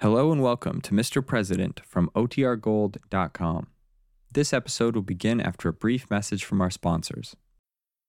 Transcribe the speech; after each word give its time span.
Hello 0.00 0.30
and 0.30 0.42
welcome 0.42 0.82
to 0.82 0.92
Mr. 0.92 1.26
President 1.26 1.80
from 1.86 2.10
OTRGold.com. 2.14 3.68
This 4.30 4.52
episode 4.52 4.94
will 4.94 5.00
begin 5.00 5.40
after 5.40 5.70
a 5.70 5.72
brief 5.72 6.10
message 6.10 6.44
from 6.44 6.60
our 6.60 6.68
sponsors. 6.68 7.34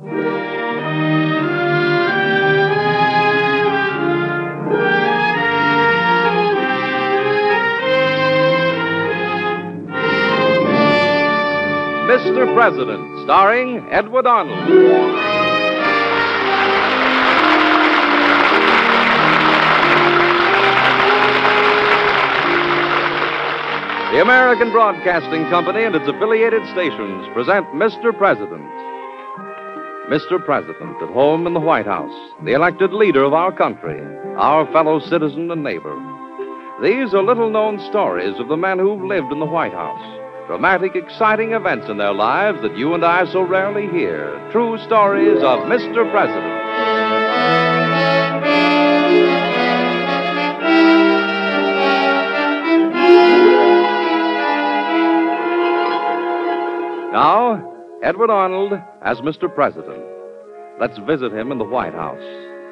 Mr. 0.00 0.10
President, 12.54 13.22
starring 13.24 13.86
Edward 13.90 14.26
Arnold. 14.26 14.58
The 24.12 24.20
American 24.20 24.72
Broadcasting 24.72 25.48
Company 25.50 25.84
and 25.84 25.94
its 25.94 26.08
affiliated 26.08 26.62
stations 26.72 27.28
present 27.34 27.66
Mr. 27.68 28.16
President. 28.16 28.93
Mr. 30.10 30.44
President, 30.44 31.00
at 31.00 31.08
home 31.08 31.46
in 31.46 31.54
the 31.54 31.60
White 31.60 31.86
House, 31.86 32.12
the 32.44 32.52
elected 32.52 32.92
leader 32.92 33.24
of 33.24 33.32
our 33.32 33.50
country, 33.50 33.98
our 34.36 34.70
fellow 34.70 35.00
citizen 35.00 35.50
and 35.50 35.64
neighbor. 35.64 35.96
These 36.82 37.14
are 37.14 37.22
little 37.22 37.48
known 37.48 37.80
stories 37.88 38.38
of 38.38 38.48
the 38.48 38.56
men 38.56 38.78
who've 38.78 39.00
lived 39.00 39.32
in 39.32 39.40
the 39.40 39.46
White 39.46 39.72
House. 39.72 40.20
Dramatic, 40.46 40.94
exciting 40.94 41.52
events 41.52 41.88
in 41.88 41.96
their 41.96 42.12
lives 42.12 42.60
that 42.60 42.76
you 42.76 42.92
and 42.92 43.02
I 43.02 43.24
so 43.32 43.40
rarely 43.40 43.88
hear. 43.88 44.38
True 44.52 44.76
stories 44.84 45.38
of 45.38 45.60
Mr. 45.60 46.10
President. 46.10 46.52
Now, 57.10 57.73
Edward 58.04 58.28
Arnold 58.28 58.74
as 59.00 59.22
Mr. 59.22 59.48
President. 59.52 60.04
Let's 60.78 60.98
visit 60.98 61.32
him 61.32 61.50
in 61.50 61.56
the 61.56 61.64
White 61.64 61.94
House. 61.94 62.20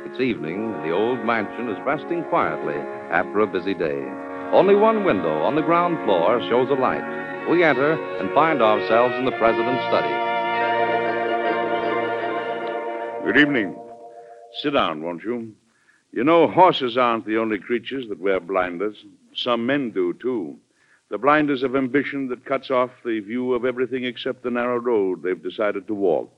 It's 0.05 0.20
evening, 0.20 0.74
and 0.74 0.84
the 0.84 0.94
old 0.94 1.24
mansion 1.24 1.70
is 1.70 1.78
resting 1.86 2.22
quietly 2.24 2.74
after 3.11 3.41
a 3.41 3.47
busy 3.47 3.72
day. 3.72 3.97
Only 4.52 4.74
one 4.74 5.05
window 5.05 5.41
on 5.41 5.55
the 5.55 5.62
ground 5.62 6.05
floor 6.05 6.39
shows 6.50 6.69
a 6.69 6.74
light. 6.74 7.48
We 7.48 7.64
enter 7.64 7.92
and 8.19 8.34
find 8.34 8.61
ourselves 8.61 9.14
in 9.14 9.24
the 9.24 9.33
President's 9.39 9.83
study. 9.89 10.12
Good 13.24 13.39
evening. 13.41 13.74
Sit 14.61 14.74
down, 14.74 15.02
won't 15.02 15.24
you? 15.24 15.55
You 16.12 16.24
know, 16.24 16.46
horses 16.46 16.98
aren't 16.98 17.24
the 17.24 17.39
only 17.39 17.58
creatures 17.58 18.05
that 18.11 18.20
wear 18.20 18.39
blinders. 18.39 19.02
Some 19.34 19.64
men 19.64 19.92
do, 19.92 20.12
too. 20.12 20.58
The 21.12 21.18
blinders 21.18 21.62
of 21.62 21.77
ambition 21.77 22.28
that 22.28 22.46
cuts 22.46 22.70
off 22.70 22.88
the 23.05 23.20
view 23.20 23.52
of 23.52 23.66
everything 23.66 24.05
except 24.05 24.42
the 24.42 24.50
narrow 24.50 24.78
road 24.78 25.22
they've 25.22 25.42
decided 25.42 25.86
to 25.86 25.94
walk. 25.94 26.33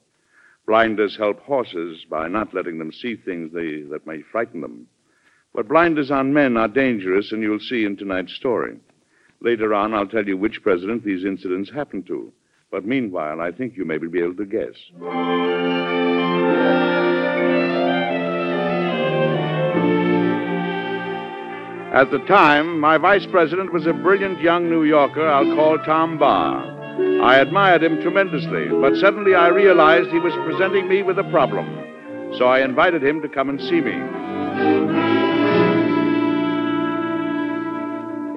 Blinders 0.66 1.16
help 1.16 1.38
horses 1.38 2.04
by 2.10 2.26
not 2.26 2.52
letting 2.52 2.78
them 2.78 2.90
see 2.90 3.14
things 3.14 3.52
they, 3.52 3.82
that 3.82 4.04
may 4.04 4.22
frighten 4.32 4.62
them. 4.62 4.88
But 5.54 5.68
blinders 5.68 6.10
on 6.10 6.34
men 6.34 6.56
are 6.56 6.66
dangerous, 6.66 7.30
and 7.30 7.40
you'll 7.40 7.60
see 7.60 7.84
in 7.84 7.96
tonight's 7.96 8.34
story. 8.34 8.76
Later 9.40 9.72
on, 9.74 9.94
I'll 9.94 10.08
tell 10.08 10.26
you 10.26 10.36
which 10.36 10.64
president 10.64 11.04
these 11.04 11.24
incidents 11.24 11.70
happened 11.70 12.08
to. 12.08 12.32
But 12.72 12.84
meanwhile, 12.84 13.40
I 13.40 13.52
think 13.52 13.76
you 13.76 13.84
may 13.84 13.98
be 13.98 14.18
able 14.18 14.34
to 14.34 14.44
guess. 14.44 14.74
At 21.94 22.10
the 22.10 22.18
time, 22.26 22.80
my 22.80 22.98
vice 22.98 23.24
president 23.24 23.72
was 23.72 23.86
a 23.86 23.92
brilliant 23.92 24.40
young 24.40 24.68
New 24.68 24.82
Yorker 24.82 25.28
I'll 25.28 25.54
call 25.54 25.78
Tom 25.78 26.18
Barr. 26.18 26.74
I 27.22 27.36
admired 27.36 27.84
him 27.84 28.02
tremendously, 28.02 28.66
but 28.68 28.96
suddenly 28.96 29.36
I 29.36 29.46
realized 29.46 30.10
he 30.10 30.18
was 30.18 30.34
presenting 30.44 30.88
me 30.88 31.04
with 31.04 31.20
a 31.20 31.30
problem. 31.30 32.34
So 32.36 32.46
I 32.46 32.64
invited 32.64 33.04
him 33.04 33.22
to 33.22 33.28
come 33.28 33.48
and 33.48 33.60
see 33.60 33.80
me. 33.80 33.92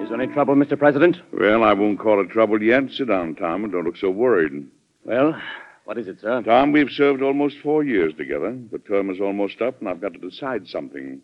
Is 0.04 0.08
there 0.08 0.20
any 0.20 0.32
trouble, 0.32 0.54
Mr. 0.54 0.78
President? 0.78 1.16
Well, 1.32 1.64
I 1.64 1.72
won't 1.72 1.98
call 1.98 2.20
it 2.20 2.30
trouble 2.30 2.62
yet. 2.62 2.92
Sit 2.92 3.08
down, 3.08 3.34
Tom, 3.34 3.64
and 3.64 3.72
don't 3.72 3.84
look 3.84 3.96
so 3.96 4.08
worried. 4.08 4.68
Well, 5.02 5.36
what 5.84 5.98
is 5.98 6.06
it, 6.06 6.20
sir? 6.20 6.42
Tom, 6.42 6.70
we've 6.70 6.92
served 6.92 7.22
almost 7.22 7.56
four 7.60 7.82
years 7.82 8.14
together. 8.14 8.56
The 8.70 8.78
term 8.78 9.10
is 9.10 9.20
almost 9.20 9.60
up, 9.60 9.80
and 9.80 9.88
I've 9.88 10.00
got 10.00 10.12
to 10.12 10.20
decide 10.20 10.68
something. 10.68 11.20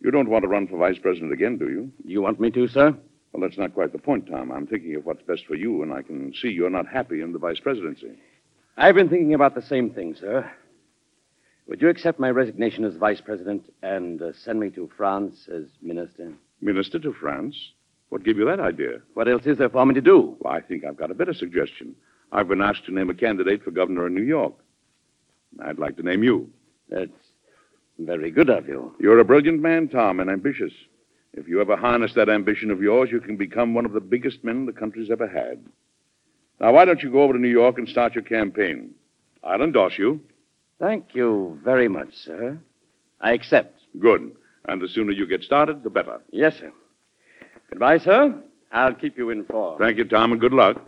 You 0.00 0.10
don't 0.10 0.30
want 0.30 0.44
to 0.44 0.48
run 0.48 0.66
for 0.66 0.78
vice 0.78 0.98
president 0.98 1.32
again, 1.32 1.58
do 1.58 1.68
you? 1.68 1.92
You 2.04 2.22
want 2.22 2.40
me 2.40 2.50
to, 2.52 2.66
sir? 2.68 2.96
Well, 3.32 3.42
that's 3.42 3.58
not 3.58 3.74
quite 3.74 3.92
the 3.92 3.98
point, 3.98 4.28
Tom. 4.28 4.50
I'm 4.50 4.66
thinking 4.66 4.96
of 4.96 5.04
what's 5.04 5.22
best 5.22 5.46
for 5.46 5.54
you, 5.54 5.82
and 5.82 5.92
I 5.92 6.02
can 6.02 6.32
see 6.34 6.48
you're 6.48 6.70
not 6.70 6.88
happy 6.88 7.20
in 7.20 7.32
the 7.32 7.38
vice 7.38 7.60
presidency. 7.60 8.18
I've 8.76 8.94
been 8.94 9.08
thinking 9.08 9.34
about 9.34 9.54
the 9.54 9.62
same 9.62 9.90
thing, 9.90 10.14
sir. 10.14 10.50
Would 11.68 11.82
you 11.82 11.88
accept 11.88 12.18
my 12.18 12.30
resignation 12.30 12.84
as 12.84 12.96
vice 12.96 13.20
president 13.20 13.72
and 13.82 14.20
uh, 14.20 14.32
send 14.32 14.58
me 14.58 14.70
to 14.70 14.90
France 14.96 15.48
as 15.54 15.66
minister? 15.82 16.32
Minister 16.60 16.98
to 16.98 17.12
France? 17.12 17.56
What 18.08 18.24
gave 18.24 18.38
you 18.38 18.44
that 18.46 18.58
idea? 18.58 19.00
What 19.14 19.28
else 19.28 19.46
is 19.46 19.58
there 19.58 19.68
for 19.68 19.86
me 19.86 19.94
to 19.94 20.00
do? 20.00 20.36
Well, 20.40 20.52
I 20.52 20.60
think 20.60 20.84
I've 20.84 20.96
got 20.96 21.12
a 21.12 21.14
better 21.14 21.34
suggestion. 21.34 21.94
I've 22.32 22.48
been 22.48 22.60
asked 22.60 22.86
to 22.86 22.94
name 22.94 23.10
a 23.10 23.14
candidate 23.14 23.62
for 23.62 23.70
governor 23.70 24.08
in 24.08 24.14
New 24.14 24.22
York. 24.24 24.54
I'd 25.62 25.78
like 25.78 25.96
to 25.98 26.02
name 26.02 26.24
you. 26.24 26.50
That's 26.88 27.10
very 28.06 28.30
good 28.30 28.50
of 28.50 28.68
you. 28.68 28.94
You're 28.98 29.18
a 29.18 29.24
brilliant 29.24 29.60
man, 29.60 29.88
Tom, 29.88 30.20
and 30.20 30.30
ambitious. 30.30 30.72
If 31.32 31.46
you 31.46 31.60
ever 31.60 31.76
harness 31.76 32.14
that 32.14 32.28
ambition 32.28 32.70
of 32.70 32.82
yours, 32.82 33.10
you 33.12 33.20
can 33.20 33.36
become 33.36 33.74
one 33.74 33.86
of 33.86 33.92
the 33.92 34.00
biggest 34.00 34.42
men 34.42 34.66
the 34.66 34.72
country's 34.72 35.10
ever 35.10 35.28
had. 35.28 35.64
Now, 36.60 36.72
why 36.72 36.84
don't 36.84 37.02
you 37.02 37.10
go 37.10 37.22
over 37.22 37.32
to 37.34 37.38
New 37.38 37.48
York 37.48 37.78
and 37.78 37.88
start 37.88 38.14
your 38.14 38.24
campaign? 38.24 38.90
I'll 39.42 39.62
endorse 39.62 39.98
you. 39.98 40.20
Thank 40.78 41.14
you 41.14 41.58
very 41.64 41.88
much, 41.88 42.12
sir. 42.14 42.58
I 43.20 43.32
accept. 43.32 43.80
Good. 43.98 44.32
And 44.66 44.80
the 44.80 44.88
sooner 44.88 45.12
you 45.12 45.26
get 45.26 45.42
started, 45.42 45.82
the 45.82 45.90
better. 45.90 46.20
Yes, 46.30 46.58
sir. 46.58 46.72
Goodbye, 47.70 47.98
sir. 47.98 48.34
I'll 48.72 48.94
keep 48.94 49.16
you 49.16 49.30
informed. 49.30 49.78
Thank 49.78 49.98
you, 49.98 50.04
Tom, 50.04 50.32
and 50.32 50.40
good 50.40 50.52
luck. 50.52 50.80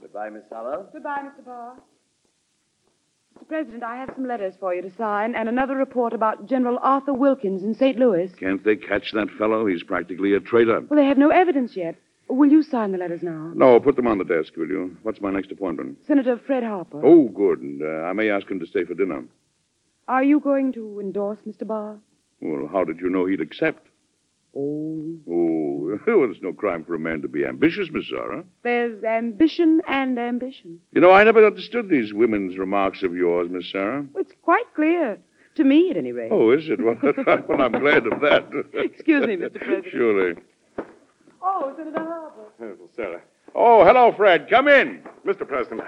Goodbye, 0.00 0.30
Miss 0.30 0.42
Hollow. 0.50 0.88
Goodbye, 0.92 1.22
Mr. 1.24 1.44
Barr. 1.44 1.76
Mr. 3.38 3.48
President, 3.48 3.82
I 3.82 3.96
have 3.96 4.10
some 4.14 4.26
letters 4.28 4.54
for 4.60 4.74
you 4.74 4.82
to 4.82 4.90
sign 4.96 5.34
and 5.34 5.48
another 5.48 5.74
report 5.76 6.12
about 6.12 6.46
General 6.46 6.78
Arthur 6.82 7.12
Wilkins 7.12 7.62
in 7.62 7.74
St. 7.74 7.98
Louis. 7.98 8.32
Can't 8.38 8.62
they 8.64 8.76
catch 8.76 9.12
that 9.12 9.28
fellow? 9.38 9.66
He's 9.66 9.82
practically 9.82 10.34
a 10.34 10.40
traitor. 10.40 10.80
Well, 10.80 10.98
they 11.00 11.06
have 11.06 11.18
no 11.18 11.30
evidence 11.30 11.76
yet. 11.76 11.96
Will 12.28 12.50
you 12.50 12.62
sign 12.62 12.92
the 12.92 12.98
letters 12.98 13.22
now? 13.22 13.52
No, 13.54 13.78
put 13.80 13.96
them 13.96 14.06
on 14.06 14.18
the 14.18 14.24
desk, 14.24 14.56
will 14.56 14.68
you? 14.68 14.96
What's 15.02 15.20
my 15.20 15.30
next 15.30 15.50
appointment? 15.50 15.98
Senator 16.06 16.38
Fred 16.46 16.62
Harper. 16.62 17.00
Oh, 17.04 17.28
good. 17.28 17.60
And 17.60 17.82
uh, 17.82 18.06
I 18.06 18.12
may 18.12 18.30
ask 18.30 18.48
him 18.50 18.60
to 18.60 18.66
stay 18.66 18.84
for 18.84 18.94
dinner. 18.94 19.24
Are 20.08 20.24
you 20.24 20.40
going 20.40 20.72
to 20.74 21.00
endorse 21.00 21.38
Mr. 21.46 21.66
Barr? 21.66 21.98
Well, 22.40 22.68
how 22.72 22.84
did 22.84 23.00
you 23.00 23.10
know 23.10 23.26
he'd 23.26 23.40
accept? 23.40 23.88
Oh. 24.56 25.18
Oh, 25.28 25.98
well, 26.06 26.30
it's 26.30 26.42
no 26.42 26.52
crime 26.52 26.84
for 26.84 26.94
a 26.94 26.98
man 26.98 27.22
to 27.22 27.28
be 27.28 27.44
ambitious, 27.44 27.88
Miss 27.90 28.08
Sarah. 28.08 28.44
There's 28.62 29.02
ambition 29.04 29.80
and 29.88 30.18
ambition. 30.18 30.80
You 30.92 31.00
know, 31.00 31.10
I 31.10 31.24
never 31.24 31.44
understood 31.44 31.88
these 31.88 32.12
women's 32.12 32.56
remarks 32.58 33.02
of 33.02 33.14
yours, 33.14 33.48
Miss 33.50 33.70
Sarah. 33.70 34.06
It's 34.16 34.32
quite 34.42 34.66
clear. 34.74 35.18
To 35.56 35.62
me, 35.62 35.88
at 35.90 35.96
any 35.96 36.10
rate. 36.10 36.32
Oh, 36.32 36.50
is 36.50 36.68
it? 36.68 36.80
Well, 36.82 36.96
well 37.48 37.62
I'm 37.62 37.78
glad 37.78 38.06
of 38.08 38.20
that. 38.22 38.44
Excuse 38.74 39.24
me, 39.24 39.36
Mr. 39.36 39.54
President. 39.54 39.86
Surely. 39.92 40.34
Oh, 41.40 41.72
Senator 41.76 41.98
Harper. 41.98 42.42
Little 42.58 42.90
Sarah. 42.96 43.22
Oh, 43.54 43.84
hello, 43.84 44.12
Fred. 44.16 44.48
Come 44.50 44.66
in. 44.66 45.02
Mr. 45.24 45.46
President, 45.46 45.82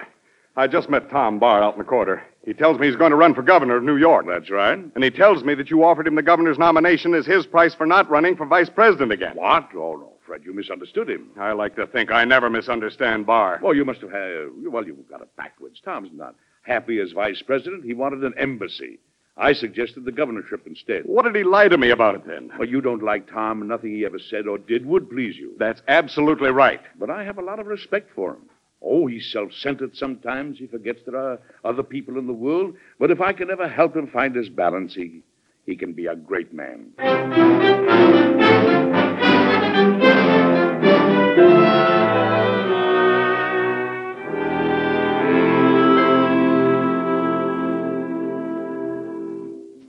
I 0.58 0.66
just 0.66 0.88
met 0.88 1.10
Tom 1.10 1.38
Barr 1.38 1.62
out 1.62 1.74
in 1.74 1.78
the 1.78 1.84
corridor. 1.84 2.22
He 2.46 2.54
tells 2.54 2.78
me 2.78 2.86
he's 2.86 2.96
going 2.96 3.10
to 3.10 3.16
run 3.16 3.34
for 3.34 3.42
governor 3.42 3.76
of 3.76 3.82
New 3.82 3.96
York. 3.96 4.24
That's 4.26 4.50
right. 4.50 4.78
And 4.78 5.04
he 5.04 5.10
tells 5.10 5.44
me 5.44 5.54
that 5.54 5.68
you 5.68 5.84
offered 5.84 6.06
him 6.06 6.14
the 6.14 6.22
governor's 6.22 6.58
nomination 6.58 7.12
as 7.14 7.26
his 7.26 7.44
price 7.44 7.74
for 7.74 7.84
not 7.84 8.08
running 8.08 8.36
for 8.36 8.46
vice 8.46 8.70
president 8.70 9.12
again. 9.12 9.36
What? 9.36 9.68
Oh, 9.74 9.96
no, 9.96 10.12
Fred, 10.24 10.42
you 10.44 10.54
misunderstood 10.54 11.10
him. 11.10 11.28
I 11.38 11.52
like 11.52 11.76
to 11.76 11.86
think 11.86 12.10
I 12.10 12.24
never 12.24 12.48
misunderstand 12.48 13.26
Barr. 13.26 13.60
Well, 13.62 13.74
you 13.74 13.84
must 13.84 14.00
have 14.00 14.12
had. 14.12 14.46
Well, 14.64 14.86
you 14.86 14.96
got 15.10 15.20
it 15.20 15.36
backwards. 15.36 15.80
Tom's 15.84 16.08
not 16.14 16.34
happy 16.62 17.00
as 17.00 17.12
vice 17.12 17.42
president. 17.42 17.84
He 17.84 17.92
wanted 17.92 18.24
an 18.24 18.34
embassy. 18.38 18.98
I 19.36 19.52
suggested 19.52 20.06
the 20.06 20.12
governorship 20.12 20.66
instead. 20.66 21.02
What 21.04 21.26
did 21.26 21.36
he 21.36 21.44
lie 21.44 21.68
to 21.68 21.76
me 21.76 21.90
about 21.90 22.14
it 22.14 22.26
then? 22.26 22.50
Well, 22.58 22.66
you 22.66 22.80
don't 22.80 23.02
like 23.02 23.30
Tom, 23.30 23.60
and 23.60 23.68
nothing 23.68 23.94
he 23.94 24.06
ever 24.06 24.18
said 24.18 24.46
or 24.46 24.56
did 24.56 24.86
would 24.86 25.10
please 25.10 25.36
you. 25.36 25.54
That's 25.58 25.82
absolutely 25.88 26.48
right. 26.48 26.80
But 26.98 27.10
I 27.10 27.24
have 27.24 27.36
a 27.36 27.42
lot 27.42 27.60
of 27.60 27.66
respect 27.66 28.10
for 28.14 28.32
him. 28.32 28.48
Oh, 28.82 29.06
he's 29.06 29.30
self 29.32 29.52
centered 29.52 29.96
sometimes. 29.96 30.58
He 30.58 30.66
forgets 30.66 31.00
there 31.06 31.16
are 31.16 31.38
other 31.64 31.82
people 31.82 32.18
in 32.18 32.26
the 32.26 32.32
world. 32.32 32.74
But 32.98 33.10
if 33.10 33.20
I 33.20 33.32
can 33.32 33.50
ever 33.50 33.68
help 33.68 33.96
him 33.96 34.06
find 34.08 34.34
his 34.34 34.48
balance, 34.48 34.94
he, 34.94 35.22
he 35.64 35.76
can 35.76 35.92
be 35.92 36.06
a 36.06 36.16
great 36.16 36.52
man. 36.52 36.92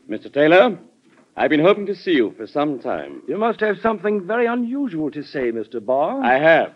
Mr. 0.09 0.33
Taylor, 0.33 0.79
I've 1.35 1.49
been 1.49 1.59
hoping 1.59 1.85
to 1.87 1.95
see 1.95 2.13
you 2.13 2.33
for 2.37 2.47
some 2.47 2.79
time. 2.79 3.21
You 3.27 3.37
must 3.37 3.59
have 3.59 3.77
something 3.83 4.25
very 4.25 4.47
unusual 4.47 5.11
to 5.11 5.21
say, 5.21 5.51
Mr. 5.51 5.85
Barr. 5.85 6.23
I 6.23 6.39
have. 6.39 6.73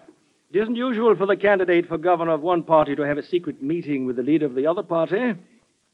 It 0.53 0.59
isn't 0.59 0.75
usual 0.75 1.15
for 1.15 1.25
the 1.25 1.37
candidate 1.37 1.87
for 1.87 1.97
governor 1.97 2.33
of 2.33 2.41
one 2.41 2.63
party 2.63 2.93
to 2.97 3.03
have 3.03 3.17
a 3.17 3.25
secret 3.25 3.63
meeting 3.63 4.05
with 4.05 4.17
the 4.17 4.23
leader 4.23 4.45
of 4.45 4.53
the 4.53 4.67
other 4.67 4.83
party. 4.83 5.33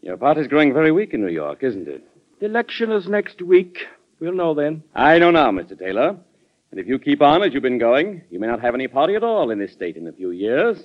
Your 0.01 0.17
party's 0.17 0.47
growing 0.47 0.73
very 0.73 0.91
weak 0.91 1.13
in 1.13 1.21
New 1.21 1.31
York, 1.31 1.61
isn't 1.61 1.87
it? 1.87 2.03
The 2.39 2.47
election 2.47 2.91
is 2.91 3.07
next 3.07 3.43
week. 3.43 3.85
We'll 4.19 4.33
know 4.33 4.55
then. 4.55 4.81
I 4.95 5.19
know 5.19 5.29
now, 5.29 5.51
Mr. 5.51 5.77
Taylor. 5.77 6.17
And 6.71 6.79
if 6.79 6.87
you 6.87 6.97
keep 6.97 7.21
on 7.21 7.43
as 7.43 7.53
you've 7.53 7.61
been 7.61 7.77
going, 7.77 8.23
you 8.31 8.39
may 8.39 8.47
not 8.47 8.61
have 8.61 8.73
any 8.73 8.87
party 8.87 9.13
at 9.13 9.23
all 9.23 9.51
in 9.51 9.59
this 9.59 9.73
state 9.73 9.95
in 9.95 10.07
a 10.07 10.11
few 10.11 10.31
years. 10.31 10.83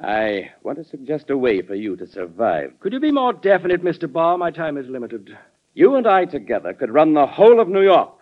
I 0.00 0.50
want 0.64 0.78
to 0.78 0.84
suggest 0.84 1.30
a 1.30 1.38
way 1.38 1.62
for 1.62 1.76
you 1.76 1.94
to 1.94 2.08
survive. 2.08 2.72
Could 2.80 2.92
you 2.92 2.98
be 2.98 3.12
more 3.12 3.34
definite, 3.34 3.84
Mr. 3.84 4.12
Barr? 4.12 4.36
My 4.36 4.50
time 4.50 4.76
is 4.76 4.88
limited. 4.88 5.36
You 5.74 5.94
and 5.94 6.08
I 6.08 6.24
together 6.24 6.72
could 6.72 6.90
run 6.90 7.14
the 7.14 7.26
whole 7.26 7.60
of 7.60 7.68
New 7.68 7.82
York 7.82 8.18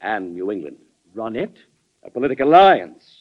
and 0.00 0.34
New 0.34 0.50
England. 0.50 0.78
Run 1.14 1.36
it? 1.36 1.56
A 2.02 2.10
political 2.10 2.48
alliance. 2.48 3.17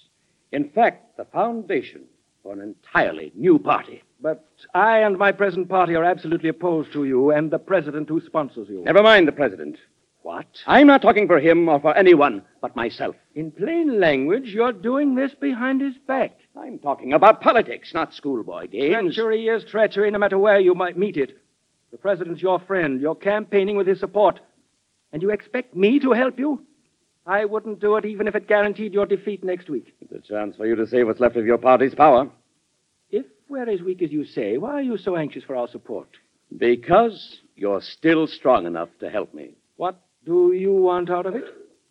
In 0.51 0.69
fact, 0.69 1.17
the 1.17 1.25
foundation 1.25 2.03
for 2.43 2.53
an 2.53 2.61
entirely 2.61 3.31
new 3.35 3.59
party. 3.59 4.03
But 4.21 4.47
I 4.73 4.99
and 4.99 5.17
my 5.17 5.31
present 5.31 5.69
party 5.69 5.95
are 5.95 6.03
absolutely 6.03 6.49
opposed 6.49 6.93
to 6.93 7.03
you 7.03 7.31
and 7.31 7.51
the 7.51 7.59
president 7.59 8.09
who 8.09 8.21
sponsors 8.21 8.69
you. 8.69 8.83
Never 8.83 9.03
mind 9.03 9.27
the 9.27 9.33
president. 9.33 9.77
What? 10.23 10.47
I'm 10.65 10.87
not 10.87 11.01
talking 11.01 11.27
for 11.27 11.39
him 11.39 11.69
or 11.69 11.79
for 11.79 11.95
anyone 11.95 12.41
but 12.61 12.75
myself. 12.75 13.15
In 13.35 13.51
plain 13.51 13.99
language, 13.99 14.49
you're 14.49 14.73
doing 14.73 15.15
this 15.15 15.33
behind 15.33 15.81
his 15.81 15.97
back. 16.07 16.37
I'm 16.55 16.79
talking 16.79 17.13
about 17.13 17.41
politics, 17.41 17.93
not 17.93 18.13
schoolboy 18.13 18.67
games. 18.67 19.15
Treachery 19.15 19.47
is 19.47 19.63
treachery, 19.63 20.11
no 20.11 20.19
matter 20.19 20.37
where 20.37 20.59
you 20.59 20.73
might 20.73 20.97
meet 20.97 21.17
it. 21.17 21.37
The 21.91 21.97
president's 21.97 22.41
your 22.41 22.59
friend. 22.59 22.99
You're 22.99 23.15
campaigning 23.15 23.77
with 23.77 23.87
his 23.87 23.99
support. 23.99 24.39
And 25.13 25.21
you 25.21 25.29
expect 25.29 25.75
me 25.75 25.99
to 25.99 26.11
help 26.11 26.39
you? 26.39 26.61
I 27.27 27.43
wouldn't 27.43 27.81
do 27.81 27.97
it 27.97 28.05
even 28.05 28.27
if 28.27 28.35
it 28.35 28.47
guaranteed 28.47 28.93
your 28.93 29.05
defeat 29.05 29.43
next 29.43 29.69
week. 29.69 29.93
It's 30.01 30.13
a 30.13 30.33
chance 30.33 30.55
for 30.55 30.65
you 30.65 30.75
to 30.75 30.87
save 30.87 31.07
what's 31.07 31.19
left 31.19 31.35
of 31.35 31.45
your 31.45 31.57
party's 31.57 31.93
power. 31.93 32.29
If 33.11 33.25
we're 33.49 33.69
as 33.69 33.81
weak 33.81 34.01
as 34.01 34.11
you 34.11 34.23
say, 34.23 34.57
why 34.57 34.73
are 34.73 34.81
you 34.81 34.97
so 34.97 35.17
anxious 35.17 35.43
for 35.43 35.55
our 35.55 35.67
support? 35.67 36.07
Because 36.55 37.41
you're 37.55 37.81
still 37.81 38.27
strong 38.27 38.65
enough 38.65 38.89
to 39.01 39.09
help 39.09 39.33
me. 39.33 39.55
What 39.75 39.99
do 40.25 40.53
you 40.53 40.73
want 40.73 41.09
out 41.09 41.25
of 41.25 41.35
it? 41.35 41.43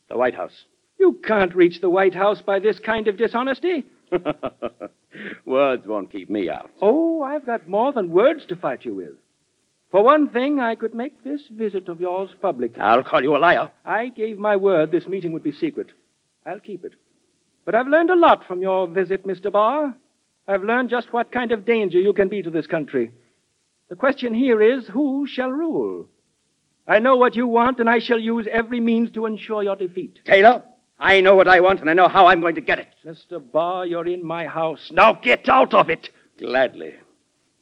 The 0.09 0.17
White 0.17 0.35
House. 0.35 0.65
You 0.99 1.21
can't 1.23 1.55
reach 1.55 1.83
the 1.83 1.91
White 1.91 2.15
House 2.15 2.41
by 2.41 2.59
this 2.59 2.79
kind 2.79 3.07
of 3.07 3.19
dishonesty. 3.19 3.85
Words 5.45 5.87
won't 5.87 6.11
keep 6.11 6.31
me 6.31 6.49
out. 6.49 6.71
Oh, 6.81 7.23
I've 7.23 7.45
got 7.45 7.69
more 7.69 7.93
than 7.93 8.11
words 8.11 8.47
to 8.47 8.57
fight 8.57 8.85
you 8.85 8.95
with. 8.95 9.15
For 9.91 10.03
one 10.03 10.29
thing, 10.29 10.59
I 10.59 10.75
could 10.75 10.95
make 10.95 11.23
this 11.23 11.43
visit 11.51 11.89
of 11.89 12.01
yours 12.01 12.31
public. 12.43 12.79
I'll 12.79 13.05
call 13.05 13.23
you 13.23 13.37
a 13.37 13.39
liar. 13.39 13.71
I 13.85 14.09
gave 14.09 14.39
my 14.39 14.57
word 14.57 14.91
this 14.91 15.07
meeting 15.07 15.33
would 15.33 15.45
be 15.45 15.53
secret. 15.53 15.89
I'll 16.45 16.61
keep 16.61 16.85
it. 16.85 16.95
But 17.65 17.75
I've 17.75 17.89
learned 17.89 18.11
a 18.11 18.17
lot 18.17 18.47
from 18.47 18.63
your 18.63 18.87
visit, 18.89 19.27
Mr. 19.27 19.51
Barr. 19.51 19.95
I've 20.49 20.65
learned 20.65 20.91
just 20.91 21.13
what 21.13 21.33
kind 21.33 21.53
of 21.53 21.65
danger 21.65 22.01
you 22.01 22.13
can 22.13 22.29
be 22.29 22.43
to 22.43 22.51
this 22.51 22.67
country. 22.67 23.11
The 23.89 23.97
question 23.97 24.35
here 24.35 24.61
is 24.61 24.87
who 24.89 25.27
shall 25.27 25.51
rule? 25.51 26.09
I 26.89 26.99
know 27.01 27.17
what 27.17 27.35
you 27.35 27.47
want, 27.47 27.81
and 27.81 27.91
I 27.91 27.99
shall 27.99 28.19
use 28.19 28.47
every 28.51 28.81
means 28.81 29.11
to 29.13 29.27
ensure 29.27 29.63
your 29.63 29.77
defeat. 29.77 30.21
Taylor, 30.25 30.63
I 30.99 31.21
know 31.21 31.35
what 31.35 31.49
I 31.49 31.61
want, 31.61 31.81
and 31.81 31.91
I 31.91 31.95
know 31.95 32.09
how 32.09 32.27
I'm 32.27 32.41
going 32.41 32.55
to 32.55 32.61
get 32.61 32.79
it. 32.79 32.89
Mr. 33.05 33.41
Barr, 33.41 33.87
you're 33.87 34.07
in 34.07 34.25
my 34.25 34.47
house. 34.47 34.91
Now 34.93 35.15
get 35.15 35.49
out 35.49 35.75
of 35.75 35.91
it. 35.91 36.11
Gladly. 36.39 36.95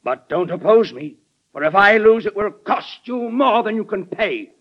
But 0.03 0.29
don't 0.29 0.51
oppose 0.51 0.93
me, 0.93 1.15
for 1.55 1.63
if 1.63 1.73
I 1.73 1.95
lose, 1.95 2.25
it 2.25 2.35
will 2.35 2.51
cost 2.51 2.99
you 3.05 3.29
more 3.29 3.63
than 3.63 3.75
you 3.75 3.85
can 3.85 4.05
pay. 4.05 4.51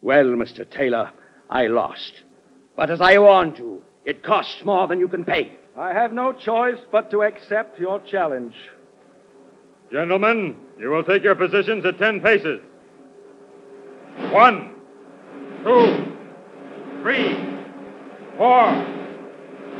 Well, 0.00 0.24
Mr. 0.24 0.64
Taylor, 0.70 1.12
I 1.50 1.66
lost. 1.66 2.22
But 2.74 2.88
as 2.88 3.02
I 3.02 3.18
warned 3.18 3.58
you, 3.58 3.82
it 4.06 4.22
costs 4.22 4.64
more 4.64 4.88
than 4.88 5.00
you 5.00 5.08
can 5.08 5.26
pay. 5.26 5.58
I 5.76 5.92
have 5.92 6.14
no 6.14 6.32
choice 6.32 6.78
but 6.90 7.10
to 7.10 7.24
accept 7.24 7.78
your 7.78 8.00
challenge. 8.00 8.54
Gentlemen, 9.92 10.56
you 10.78 10.88
will 10.88 11.04
take 11.04 11.22
your 11.22 11.34
positions 11.34 11.84
at 11.84 11.98
ten 11.98 12.22
paces. 12.22 12.62
One, 14.30 14.74
two, 15.64 16.16
three, 17.02 17.34
four, 18.36 18.86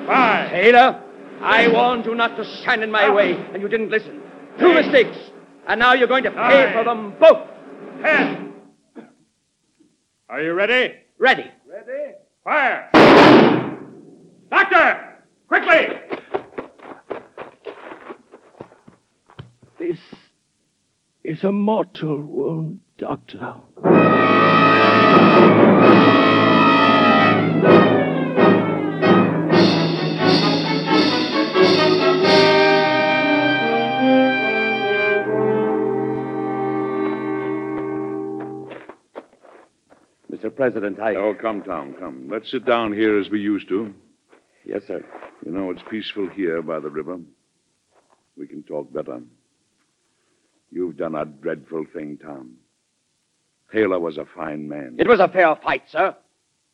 five. 0.06 0.50
Taylor, 0.50 1.02
I 1.40 1.68
warned 1.68 2.04
you 2.06 2.14
not 2.14 2.36
to 2.36 2.44
stand 2.44 2.82
in 2.82 2.90
my 2.90 3.08
way, 3.10 3.32
and 3.52 3.62
you 3.62 3.68
didn't 3.68 3.90
listen. 3.90 4.20
Two 4.58 4.74
mistakes, 4.74 5.16
and 5.66 5.78
now 5.80 5.94
you're 5.94 6.08
going 6.08 6.24
to 6.24 6.30
pay 6.30 6.36
Nine. 6.36 6.72
for 6.74 6.84
them 6.84 7.14
both. 7.18 7.48
Ten. 8.02 8.52
Are 10.28 10.40
you 10.42 10.52
ready? 10.54 10.94
Ready. 11.18 11.50
Ready? 11.66 12.14
Fire! 12.44 12.90
Doctor! 14.50 15.18
Quickly! 15.48 15.86
This 19.78 19.98
is 21.24 21.42
a 21.44 21.52
mortal 21.52 22.20
wound, 22.22 22.80
Doctor. 22.98 23.54
Mr. 40.42 40.54
President, 40.54 40.98
I. 40.98 41.14
Oh, 41.14 41.34
come, 41.40 41.62
Tom, 41.62 41.94
come. 41.94 42.28
Let's 42.30 42.50
sit 42.50 42.64
down 42.64 42.92
here 42.92 43.20
as 43.20 43.30
we 43.30 43.40
used 43.40 43.68
to. 43.68 43.94
Yes, 44.64 44.82
sir. 44.86 45.04
You 45.44 45.52
know, 45.52 45.70
it's 45.70 45.82
peaceful 45.88 46.28
here 46.28 46.62
by 46.62 46.80
the 46.80 46.90
river. 46.90 47.20
We 48.36 48.48
can 48.48 48.62
talk 48.62 48.92
better. 48.92 49.20
You've 50.70 50.96
done 50.96 51.14
a 51.14 51.26
dreadful 51.26 51.84
thing, 51.92 52.18
Tom. 52.18 52.56
Taylor 53.72 53.98
was 53.98 54.18
a 54.18 54.26
fine 54.26 54.68
man. 54.68 54.96
It 54.98 55.08
was 55.08 55.20
a 55.20 55.28
fair 55.28 55.56
fight, 55.56 55.84
sir. 55.88 56.14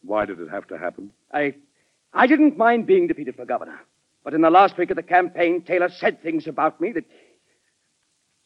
Why 0.02 0.24
did 0.26 0.40
it 0.40 0.50
have 0.50 0.66
to 0.68 0.78
happen? 0.78 1.10
I. 1.32 1.54
I 2.14 2.26
didn't 2.26 2.56
mind 2.56 2.86
being 2.86 3.06
defeated 3.06 3.36
for 3.36 3.44
governor. 3.44 3.78
But 4.24 4.34
in 4.34 4.40
the 4.40 4.50
last 4.50 4.78
week 4.78 4.90
of 4.90 4.96
the 4.96 5.02
campaign, 5.02 5.62
Taylor 5.62 5.90
said 5.90 6.22
things 6.22 6.46
about 6.46 6.80
me 6.80 6.92
that. 6.92 7.04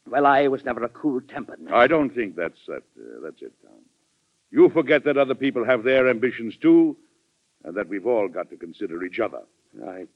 Well, 0.09 0.27
I 0.27 0.49
was 0.49 0.65
never 0.65 0.83
a 0.85 0.89
cool 0.89 1.21
tempered 1.21 1.61
man. 1.61 1.73
I 1.73 1.87
don't 1.87 2.11
think 2.11 2.35
that's 2.37 2.59
that. 2.67 2.83
Uh, 2.99 3.21
that's 3.23 3.41
it, 3.41 3.53
Tom. 3.63 3.73
You 4.51 4.69
forget 4.69 5.05
that 5.05 5.17
other 5.17 5.35
people 5.35 5.65
have 5.65 5.85
their 5.85 6.09
ambitions 6.11 6.57
too, 6.57 6.97
and 7.65 7.75
that 7.77 7.89
we've 7.89 8.07
all 8.07 8.29
got 8.29 8.51
to 8.51 8.57
consider 8.57 9.05
each 9.05 9.21
other. 9.21 9.43
I 9.87 10.07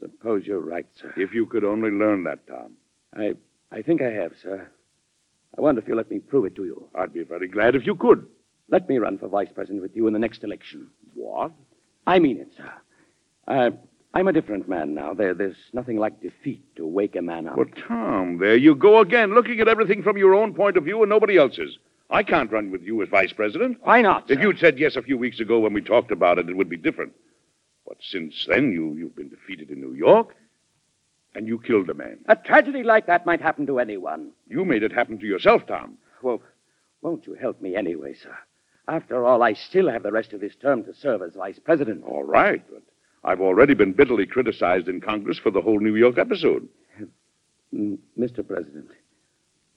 suppose 0.00 0.46
you're 0.46 0.60
right, 0.60 0.86
sir. 0.94 1.12
If 1.16 1.34
you 1.34 1.46
could 1.46 1.64
only 1.64 1.90
learn 1.90 2.24
that, 2.24 2.46
Tom, 2.46 2.72
I. 3.14 3.34
I 3.72 3.82
think 3.82 4.02
I 4.02 4.10
have, 4.10 4.32
sir. 4.40 4.68
I 5.56 5.60
wonder 5.60 5.80
if 5.80 5.88
you'll 5.88 5.96
let 5.96 6.10
me 6.10 6.18
prove 6.18 6.46
it 6.46 6.56
to 6.56 6.64
you. 6.64 6.88
I'd 6.94 7.12
be 7.12 7.22
very 7.22 7.48
glad 7.48 7.74
if 7.74 7.86
you 7.86 7.94
could. 7.94 8.26
Let 8.68 8.88
me 8.88 8.98
run 8.98 9.18
for 9.18 9.28
vice 9.28 9.48
president 9.54 9.82
with 9.82 9.94
you 9.94 10.06
in 10.06 10.12
the 10.12 10.18
next 10.18 10.42
election. 10.42 10.88
What? 11.14 11.52
I 12.06 12.18
mean 12.18 12.38
it, 12.38 12.48
sir. 12.56 12.72
Uh, 13.46 13.70
I'm 14.14 14.28
a 14.28 14.32
different 14.32 14.68
man 14.68 14.94
now. 14.94 15.12
There, 15.14 15.34
there's 15.34 15.56
nothing 15.72 15.98
like 15.98 16.20
defeat 16.22 16.64
to 16.76 16.86
wake 16.86 17.16
a 17.16 17.22
man 17.22 17.46
up. 17.48 17.56
Well, 17.56 17.66
Tom, 17.88 18.38
there 18.38 18.56
you 18.56 18.74
go 18.74 19.00
again, 19.00 19.34
looking 19.34 19.60
at 19.60 19.68
everything 19.68 20.02
from 20.02 20.16
your 20.16 20.34
own 20.34 20.54
point 20.54 20.76
of 20.76 20.84
view 20.84 21.02
and 21.02 21.10
nobody 21.10 21.36
else's. 21.36 21.78
I 22.10 22.22
can't 22.22 22.50
run 22.50 22.70
with 22.70 22.82
you 22.82 23.02
as 23.02 23.08
vice 23.08 23.32
president. 23.32 23.78
Why 23.82 24.02
not? 24.02 24.30
If 24.30 24.38
sir? 24.38 24.42
you'd 24.42 24.58
said 24.58 24.78
yes 24.78 24.96
a 24.96 25.02
few 25.02 25.18
weeks 25.18 25.40
ago 25.40 25.58
when 25.58 25.72
we 25.72 25.80
talked 25.80 26.10
about 26.12 26.38
it, 26.38 26.48
it 26.48 26.56
would 26.56 26.68
be 26.68 26.76
different. 26.76 27.12
But 27.86 27.96
since 28.00 28.46
then, 28.48 28.72
you, 28.72 28.94
you've 28.94 29.16
been 29.16 29.28
defeated 29.30 29.70
in 29.70 29.80
New 29.80 29.94
York, 29.94 30.34
and 31.34 31.46
you 31.46 31.58
killed 31.58 31.90
a 31.90 31.94
man. 31.94 32.18
A 32.26 32.36
tragedy 32.36 32.82
like 32.82 33.06
that 33.06 33.26
might 33.26 33.40
happen 33.40 33.66
to 33.66 33.78
anyone. 33.78 34.30
You 34.48 34.64
made 34.64 34.82
it 34.82 34.92
happen 34.92 35.18
to 35.18 35.26
yourself, 35.26 35.66
Tom. 35.66 35.98
Well, 36.22 36.40
won't 37.02 37.26
you 37.26 37.34
help 37.34 37.60
me 37.60 37.76
anyway, 37.76 38.14
sir? 38.14 38.36
After 38.88 39.24
all, 39.24 39.42
I 39.42 39.54
still 39.54 39.90
have 39.90 40.02
the 40.02 40.12
rest 40.12 40.32
of 40.32 40.40
this 40.40 40.54
term 40.56 40.84
to 40.84 40.94
serve 40.94 41.22
as 41.22 41.34
vice 41.34 41.58
president. 41.58 42.04
All 42.04 42.24
right, 42.24 42.62
but 42.70 42.82
I've 43.24 43.40
already 43.40 43.74
been 43.74 43.92
bitterly 43.92 44.26
criticized 44.26 44.88
in 44.88 45.00
Congress 45.00 45.38
for 45.38 45.50
the 45.50 45.62
whole 45.62 45.80
New 45.80 45.96
York 45.96 46.18
episode. 46.18 46.68
Mr. 48.18 48.46
President, 48.46 48.90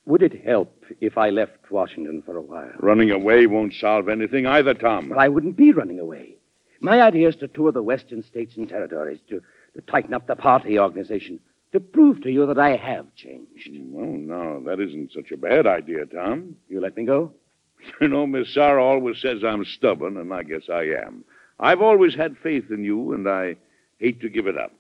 would 0.06 0.22
it 0.22 0.46
help 0.46 0.86
if 1.02 1.18
I 1.18 1.30
left 1.32 1.72
Washington 1.72 2.22
for 2.26 2.38
a 2.38 2.42
while? 2.42 2.72
Running 2.80 3.12
away 3.12 3.48
won't 3.48 3.74
solve 3.74 4.08
anything 4.08 4.46
either, 4.46 4.74
Tom. 4.74 5.10
But 5.10 5.18
I 5.18 5.30
wouldn't 5.30 5.58
be 5.58 5.72
running 5.72 6.00
away. 6.00 6.36
My 6.80 7.02
idea 7.02 7.30
is 7.30 7.36
to 7.38 7.48
tour 7.48 7.72
the 7.72 7.82
western 7.82 8.22
states 8.22 8.56
and 8.56 8.70
territories, 8.70 9.20
to, 9.30 9.42
to 9.74 9.82
tighten 9.82 10.14
up 10.14 10.28
the 10.28 10.36
party 10.36 10.78
organization, 10.78 11.40
to 11.71 11.79
prove 11.79 12.21
to 12.24 12.31
you 12.31 12.45
that 12.47 12.59
I 12.59 12.75
have 12.75 13.13
changed. 13.15 13.69
Well, 13.91 14.05
no, 14.05 14.63
that 14.65 14.79
isn't 14.79 15.12
such 15.13 15.31
a 15.31 15.38
bad 15.38 15.67
idea, 15.67 16.05
Tom. 16.05 16.55
You 16.69 16.81
let 16.81 16.95
me 16.97 17.05
go? 17.05 17.33
You 18.01 18.07
know, 18.07 18.25
Miss 18.25 18.53
Sarah 18.53 18.83
always 18.83 19.21
says 19.21 19.43
I'm 19.45 19.63
stubborn, 19.63 20.17
and 20.17 20.33
I 20.33 20.41
guess 20.41 20.63
I 20.67 20.83
am. 21.05 21.24
I've 21.59 21.81
always 21.81 22.15
had 22.15 22.36
faith 22.41 22.65
in 22.71 22.83
you, 22.83 23.13
and 23.13 23.29
I 23.29 23.55
hate 24.00 24.19
to 24.21 24.29
give 24.29 24.47
it 24.47 24.57
up. 24.57 24.71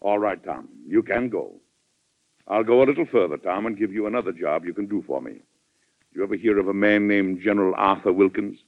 All 0.00 0.18
right, 0.18 0.42
Tom, 0.44 0.68
you 0.86 1.02
can 1.02 1.30
go. 1.30 1.54
I'll 2.46 2.62
go 2.62 2.82
a 2.82 2.84
little 2.84 3.06
further, 3.06 3.38
Tom, 3.38 3.66
and 3.66 3.78
give 3.78 3.92
you 3.92 4.06
another 4.06 4.32
job 4.32 4.64
you 4.64 4.74
can 4.74 4.86
do 4.86 5.02
for 5.06 5.20
me. 5.22 5.32
Did 5.32 5.40
you 6.14 6.22
ever 6.24 6.36
hear 6.36 6.58
of 6.58 6.68
a 6.68 6.74
man 6.74 7.08
named 7.08 7.40
General 7.42 7.74
Arthur 7.76 8.12
Wilkins? 8.12 8.58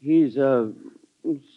He's 0.00 0.36
a 0.36 0.72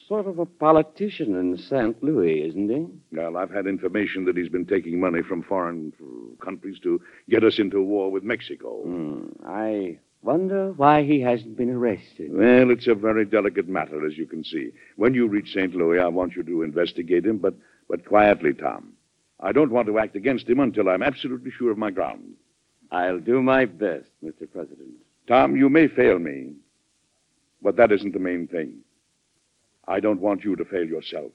sort 0.07 0.27
of 0.27 0.39
a 0.39 0.45
politician 0.45 1.35
in 1.35 1.57
St. 1.57 2.01
Louis, 2.03 2.43
isn't 2.49 2.69
he? 2.69 2.85
Well, 3.17 3.37
I've 3.37 3.51
had 3.51 3.67
information 3.67 4.25
that 4.25 4.37
he's 4.37 4.49
been 4.49 4.65
taking 4.65 4.99
money 4.99 5.21
from 5.21 5.43
foreign 5.43 5.93
countries 6.43 6.79
to 6.83 7.01
get 7.29 7.43
us 7.43 7.59
into 7.59 7.81
war 7.81 8.11
with 8.11 8.23
Mexico. 8.23 8.81
Hmm, 8.83 9.27
I 9.45 9.97
wonder 10.21 10.73
why 10.73 11.03
he 11.03 11.21
hasn't 11.21 11.57
been 11.57 11.69
arrested. 11.69 12.31
Well, 12.31 12.71
it's 12.71 12.87
a 12.87 12.95
very 12.95 13.25
delicate 13.25 13.67
matter, 13.67 14.05
as 14.05 14.17
you 14.17 14.25
can 14.25 14.43
see. 14.43 14.71
When 14.95 15.13
you 15.13 15.27
reach 15.27 15.53
St. 15.53 15.73
Louis, 15.75 15.99
I 15.99 16.07
want 16.07 16.35
you 16.35 16.43
to 16.43 16.63
investigate 16.63 17.25
him, 17.25 17.37
but, 17.37 17.55
but 17.89 18.05
quietly, 18.05 18.53
Tom. 18.53 18.93
I 19.39 19.51
don't 19.51 19.71
want 19.71 19.87
to 19.87 19.99
act 19.99 20.15
against 20.15 20.47
him 20.47 20.59
until 20.59 20.89
I'm 20.89 21.03
absolutely 21.03 21.51
sure 21.51 21.71
of 21.71 21.77
my 21.77 21.91
ground. 21.91 22.33
I'll 22.91 23.19
do 23.19 23.41
my 23.41 23.65
best, 23.65 24.09
Mr. 24.23 24.49
President. 24.51 24.91
Tom, 25.27 25.55
you 25.55 25.69
may 25.69 25.87
fail 25.87 26.19
me, 26.19 26.53
but 27.61 27.75
that 27.77 27.91
isn't 27.91 28.13
the 28.13 28.19
main 28.19 28.47
thing. 28.47 28.77
I 29.87 29.99
don't 29.99 30.19
want 30.19 30.43
you 30.43 30.55
to 30.55 30.65
fail 30.65 30.85
yourself. 30.85 31.31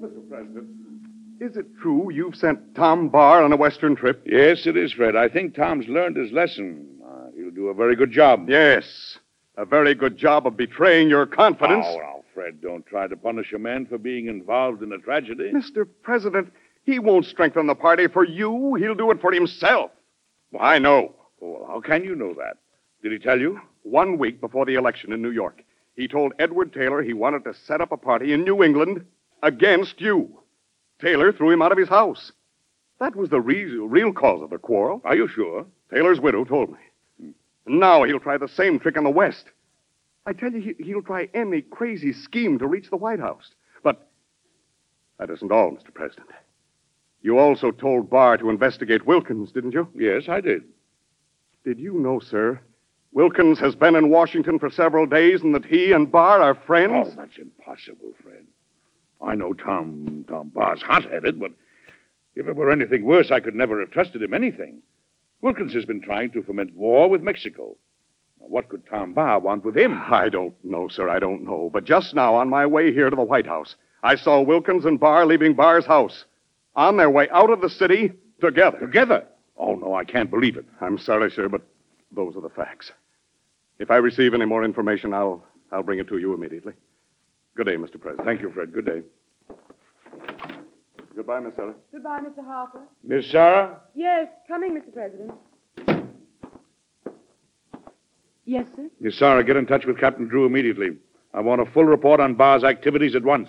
Mr. 0.00 0.28
President, 0.28 0.68
is 1.40 1.56
it 1.56 1.66
true 1.80 2.10
you've 2.12 2.36
sent 2.36 2.74
Tom 2.74 3.08
Barr 3.08 3.42
on 3.42 3.52
a 3.52 3.56
Western 3.56 3.94
trip? 3.94 4.22
Yes, 4.26 4.66
it 4.66 4.76
is, 4.76 4.92
Fred. 4.92 5.16
I 5.16 5.28
think 5.28 5.54
Tom's 5.54 5.86
learned 5.88 6.16
his 6.16 6.32
lesson. 6.32 6.86
Uh, 7.04 7.26
he'll 7.36 7.50
do 7.50 7.68
a 7.68 7.74
very 7.74 7.96
good 7.96 8.10
job. 8.10 8.48
Yes. 8.48 9.18
A 9.56 9.64
very 9.64 9.94
good 9.94 10.16
job 10.16 10.46
of 10.46 10.56
betraying 10.56 11.08
your 11.08 11.26
confidence. 11.26 11.84
Oh, 11.88 11.98
now, 11.98 12.24
Fred, 12.34 12.60
don't 12.62 12.86
try 12.86 13.06
to 13.06 13.16
punish 13.16 13.52
a 13.52 13.58
man 13.58 13.84
for 13.86 13.98
being 13.98 14.26
involved 14.26 14.82
in 14.82 14.92
a 14.92 14.98
tragedy. 14.98 15.52
Mr. 15.52 15.86
President, 16.02 16.50
he 16.84 16.98
won't 16.98 17.26
strengthen 17.26 17.66
the 17.66 17.74
party 17.74 18.08
for 18.08 18.24
you. 18.24 18.74
He'll 18.74 18.94
do 18.94 19.10
it 19.10 19.20
for 19.20 19.32
himself. 19.32 19.90
I 20.58 20.78
know. 20.78 21.14
Well, 21.40 21.64
how 21.66 21.80
can 21.80 22.04
you 22.04 22.14
know 22.14 22.34
that? 22.34 22.58
Did 23.02 23.12
he 23.12 23.18
tell 23.18 23.40
you? 23.40 23.60
One 23.82 24.18
week 24.18 24.40
before 24.40 24.64
the 24.64 24.74
election 24.74 25.12
in 25.12 25.22
New 25.22 25.30
York, 25.30 25.62
he 25.96 26.08
told 26.08 26.32
Edward 26.38 26.72
Taylor 26.72 27.02
he 27.02 27.12
wanted 27.12 27.44
to 27.44 27.54
set 27.54 27.80
up 27.80 27.92
a 27.92 27.96
party 27.96 28.32
in 28.32 28.44
New 28.44 28.62
England 28.62 29.04
against 29.42 30.00
you. 30.00 30.42
Taylor 31.00 31.32
threw 31.32 31.50
him 31.50 31.62
out 31.62 31.72
of 31.72 31.78
his 31.78 31.88
house. 31.88 32.32
That 33.00 33.16
was 33.16 33.30
the 33.30 33.40
re- 33.40 33.64
real 33.64 34.12
cause 34.12 34.42
of 34.42 34.50
the 34.50 34.58
quarrel. 34.58 35.02
Are 35.04 35.16
you 35.16 35.26
sure? 35.26 35.66
Taylor's 35.92 36.20
widow 36.20 36.44
told 36.44 36.70
me. 36.70 36.78
Hmm. 37.20 37.30
Now 37.66 38.04
he'll 38.04 38.20
try 38.20 38.38
the 38.38 38.48
same 38.48 38.78
trick 38.78 38.96
in 38.96 39.04
the 39.04 39.10
West. 39.10 39.46
I 40.24 40.32
tell 40.32 40.52
you, 40.52 40.60
he, 40.60 40.84
he'll 40.84 41.02
try 41.02 41.28
any 41.34 41.62
crazy 41.62 42.12
scheme 42.12 42.58
to 42.60 42.66
reach 42.68 42.90
the 42.90 42.96
White 42.96 43.18
House. 43.18 43.50
But 43.82 44.08
that 45.18 45.30
isn't 45.30 45.50
all, 45.50 45.72
Mr. 45.72 45.92
President. 45.92 46.28
You 47.22 47.38
also 47.38 47.70
told 47.70 48.10
Barr 48.10 48.36
to 48.38 48.50
investigate 48.50 49.06
Wilkins, 49.06 49.52
didn't 49.52 49.72
you? 49.72 49.88
Yes, 49.94 50.24
I 50.28 50.40
did. 50.40 50.64
Did 51.64 51.78
you 51.78 51.94
know, 51.94 52.18
sir, 52.18 52.60
Wilkins 53.12 53.60
has 53.60 53.74
been 53.76 53.94
in 53.94 54.10
Washington 54.10 54.58
for 54.58 54.70
several 54.70 55.06
days 55.06 55.42
and 55.42 55.54
that 55.54 55.64
he 55.64 55.92
and 55.92 56.10
Barr 56.10 56.40
are 56.40 56.54
friends? 56.54 57.08
Oh, 57.12 57.14
that's 57.16 57.38
impossible, 57.38 58.12
Fred. 58.22 58.44
I 59.20 59.36
know 59.36 59.52
Tom 59.52 60.24
Tom 60.28 60.48
Barr's 60.48 60.82
hot-headed, 60.82 61.38
but 61.38 61.52
if 62.34 62.48
it 62.48 62.56
were 62.56 62.72
anything 62.72 63.04
worse, 63.04 63.30
I 63.30 63.38
could 63.38 63.54
never 63.54 63.78
have 63.80 63.90
trusted 63.90 64.22
him 64.22 64.34
anything. 64.34 64.82
Wilkins 65.42 65.74
has 65.74 65.84
been 65.84 66.00
trying 66.00 66.30
to 66.32 66.42
foment 66.42 66.74
war 66.74 67.08
with 67.08 67.22
Mexico. 67.22 67.76
Now, 68.40 68.46
what 68.48 68.68
could 68.68 68.86
Tom 68.86 69.12
Barr 69.12 69.38
want 69.38 69.64
with 69.64 69.76
him? 69.76 70.00
I 70.10 70.28
don't 70.28 70.54
know, 70.64 70.88
sir. 70.88 71.08
I 71.08 71.20
don't 71.20 71.44
know. 71.44 71.70
But 71.72 71.84
just 71.84 72.14
now, 72.14 72.34
on 72.34 72.48
my 72.48 72.66
way 72.66 72.92
here 72.92 73.10
to 73.10 73.16
the 73.16 73.22
White 73.22 73.46
House, 73.46 73.76
I 74.02 74.16
saw 74.16 74.40
Wilkins 74.40 74.84
and 74.84 74.98
Barr 74.98 75.26
leaving 75.26 75.54
Barr's 75.54 75.86
house. 75.86 76.24
On 76.74 76.96
their 76.96 77.10
way 77.10 77.28
out 77.30 77.50
of 77.50 77.60
the 77.60 77.68
city 77.68 78.12
together. 78.40 78.78
Together? 78.78 79.26
Oh, 79.56 79.74
no, 79.74 79.94
I 79.94 80.04
can't 80.04 80.30
believe 80.30 80.56
it. 80.56 80.64
I'm 80.80 80.98
sorry, 80.98 81.30
sir, 81.30 81.48
but 81.48 81.62
those 82.14 82.34
are 82.36 82.40
the 82.40 82.48
facts. 82.48 82.90
If 83.78 83.90
I 83.90 83.96
receive 83.96 84.32
any 84.34 84.44
more 84.46 84.64
information, 84.64 85.12
I'll 85.12 85.44
I'll 85.70 85.82
bring 85.82 85.98
it 85.98 86.08
to 86.08 86.18
you 86.18 86.34
immediately. 86.34 86.74
Good 87.56 87.66
day, 87.66 87.76
Mr. 87.76 88.00
President. 88.00 88.26
Thank 88.26 88.40
you, 88.42 88.50
Fred. 88.52 88.72
Good 88.72 88.86
day. 88.86 89.02
Goodbye, 91.14 91.40
Miss 91.40 91.54
Ellis. 91.58 91.76
Goodbye, 91.92 92.20
Mr. 92.20 92.44
Harper. 92.44 92.80
Miss 93.04 93.30
Sarah? 93.30 93.80
Yes, 93.94 94.28
coming, 94.48 94.72
Mr. 94.72 94.92
President. 94.92 95.32
Yes, 98.44 98.66
sir? 98.74 98.88
Miss 99.00 99.18
Sarah, 99.18 99.44
get 99.44 99.56
in 99.56 99.66
touch 99.66 99.84
with 99.86 99.98
Captain 99.98 100.26
Drew 100.26 100.46
immediately. 100.46 100.90
I 101.34 101.40
want 101.40 101.60
a 101.60 101.66
full 101.66 101.84
report 101.84 102.20
on 102.20 102.34
Barr's 102.34 102.64
activities 102.64 103.14
at 103.14 103.22
once. 103.22 103.48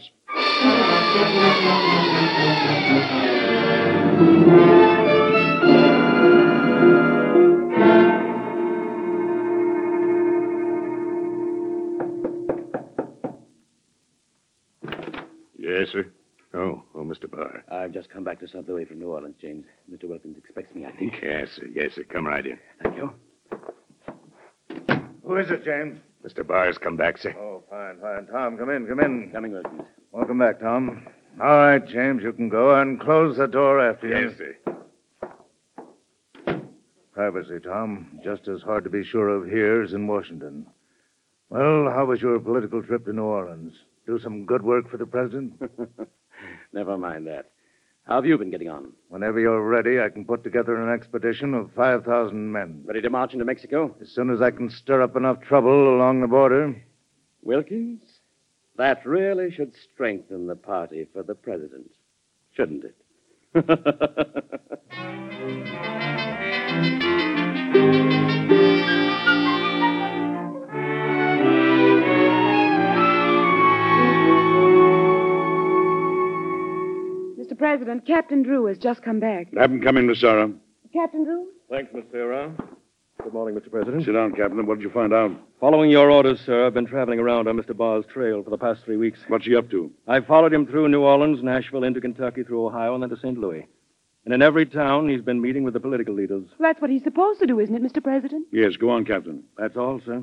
Yes, 15.57 15.89
sir. 15.91 16.05
Oh, 16.55 16.83
oh, 16.95 17.03
Mr. 17.03 17.29
Barr. 17.29 17.63
I've 17.71 17.91
just 17.91 18.09
come 18.09 18.23
back 18.23 18.39
to 18.39 18.47
St. 18.47 18.67
Louis 18.67 18.85
from 18.85 18.99
New 18.99 19.11
Orleans, 19.11 19.35
James. 19.39 19.65
Mr. 19.91 20.05
Wilkins 20.05 20.37
expects 20.37 20.73
me, 20.73 20.85
I 20.85 20.91
think. 20.93 21.13
Yes, 21.21 21.49
sir. 21.55 21.67
Yes, 21.73 21.93
sir. 21.93 22.03
Come 22.03 22.25
right 22.27 22.45
in. 22.45 22.57
Thank 22.81 22.95
you. 22.97 23.11
Who 25.23 25.35
is 25.37 25.51
it, 25.51 25.63
James? 25.63 25.99
Mr. 26.25 26.45
Barr's 26.45 26.77
come 26.77 26.97
back, 26.97 27.17
sir. 27.17 27.35
Oh, 27.37 27.63
fine, 27.69 27.99
fine. 27.99 28.25
Tom, 28.27 28.57
come 28.57 28.69
in, 28.71 28.87
come 28.87 28.99
in. 28.99 29.29
Coming, 29.31 29.51
Wilkins. 29.53 29.83
Welcome 30.13 30.37
back, 30.37 30.59
Tom. 30.59 31.07
All 31.41 31.57
right, 31.57 31.83
James, 31.87 32.21
you 32.21 32.31
can 32.33 32.47
go 32.47 32.79
and 32.79 32.99
close 32.99 33.35
the 33.35 33.47
door 33.47 33.81
after 33.81 34.07
you. 34.07 34.29
Yes, 34.29 34.37
sir. 34.37 34.55
Privacy, 37.13 37.59
Tom. 37.59 38.19
Just 38.23 38.47
as 38.47 38.61
hard 38.61 38.83
to 38.83 38.91
be 38.91 39.03
sure 39.03 39.29
of 39.29 39.49
here 39.49 39.81
as 39.81 39.93
in 39.93 40.05
Washington. 40.05 40.67
Well, 41.49 41.91
how 41.91 42.05
was 42.05 42.21
your 42.21 42.39
political 42.39 42.83
trip 42.83 43.05
to 43.05 43.13
New 43.13 43.23
Orleans? 43.23 43.73
Do 44.05 44.19
some 44.19 44.45
good 44.45 44.61
work 44.61 44.87
for 44.87 44.97
the 44.97 45.07
president? 45.07 45.59
Never 46.73 46.95
mind 46.95 47.25
that. 47.25 47.49
How 48.03 48.17
have 48.17 48.27
you 48.27 48.37
been 48.37 48.51
getting 48.51 48.69
on? 48.69 48.91
Whenever 49.09 49.39
you're 49.39 49.67
ready, 49.67 49.99
I 49.99 50.09
can 50.09 50.25
put 50.25 50.43
together 50.43 50.75
an 50.75 50.93
expedition 50.93 51.55
of 51.55 51.71
5,000 51.75 52.51
men. 52.51 52.83
Ready 52.85 53.01
to 53.01 53.09
march 53.09 53.33
into 53.33 53.45
Mexico? 53.45 53.95
As 53.99 54.11
soon 54.11 54.29
as 54.29 54.43
I 54.43 54.51
can 54.51 54.69
stir 54.69 55.01
up 55.01 55.15
enough 55.15 55.41
trouble 55.41 55.95
along 55.95 56.21
the 56.21 56.27
border. 56.27 56.79
Wilkins? 57.41 58.12
That 58.77 59.05
really 59.05 59.51
should 59.51 59.73
strengthen 59.75 60.47
the 60.47 60.55
party 60.55 61.07
for 61.13 61.21
the 61.23 61.35
president, 61.35 61.91
shouldn't 62.55 62.85
it? 62.85 62.95
Mr. 77.37 77.57
President, 77.57 78.07
Captain 78.07 78.41
Drew 78.41 78.65
has 78.65 78.79
just 78.79 79.03
come 79.03 79.19
back. 79.19 79.53
Have 79.55 79.69
him 79.69 79.81
come 79.81 79.97
in, 79.97 80.07
Miss 80.07 80.21
Sarah. 80.21 80.51
Captain 80.91 81.23
Drew? 81.23 81.47
Thanks, 81.69 81.93
Miss 81.93 82.05
Sarah. 82.11 82.55
Good 83.23 83.33
morning, 83.33 83.55
Mr. 83.55 83.71
President. 83.71 84.03
Sit 84.03 84.11
down, 84.11 84.33
Captain. 84.33 84.65
What 84.65 84.79
did 84.79 84.83
you 84.83 84.89
find 84.89 85.13
out? 85.13 85.31
Following 85.61 85.89
your 85.89 86.11
orders, 86.11 86.41
sir, 86.45 86.67
I've 86.67 86.73
been 86.73 86.85
traveling 86.85 87.19
around 87.19 87.47
on 87.47 87.55
Mr. 87.55 87.75
Barr's 87.75 88.05
trail 88.05 88.43
for 88.43 88.49
the 88.49 88.57
past 88.57 88.83
three 88.83 88.97
weeks. 88.97 89.19
What's 89.29 89.45
he 89.45 89.55
up 89.55 89.69
to? 89.71 89.89
I 90.09 90.19
followed 90.19 90.53
him 90.53 90.67
through 90.67 90.89
New 90.89 91.03
Orleans, 91.03 91.41
Nashville, 91.41 91.85
into 91.85 92.01
Kentucky, 92.01 92.43
through 92.43 92.65
Ohio, 92.65 92.93
and 92.93 93.01
then 93.01 93.09
to 93.09 93.15
St. 93.15 93.37
Louis. 93.37 93.65
And 94.25 94.33
in 94.33 94.41
every 94.41 94.65
town, 94.65 95.07
he's 95.07 95.21
been 95.21 95.41
meeting 95.41 95.63
with 95.63 95.73
the 95.73 95.79
political 95.79 96.13
leaders. 96.13 96.43
That's 96.59 96.81
what 96.81 96.89
he's 96.89 97.03
supposed 97.03 97.39
to 97.39 97.45
do, 97.45 97.61
isn't 97.61 97.73
it, 97.73 97.81
Mr. 97.81 98.03
President? 98.03 98.45
Yes, 98.51 98.75
go 98.75 98.89
on, 98.89 99.05
Captain. 99.05 99.43
That's 99.57 99.77
all, 99.77 100.01
sir. 100.05 100.21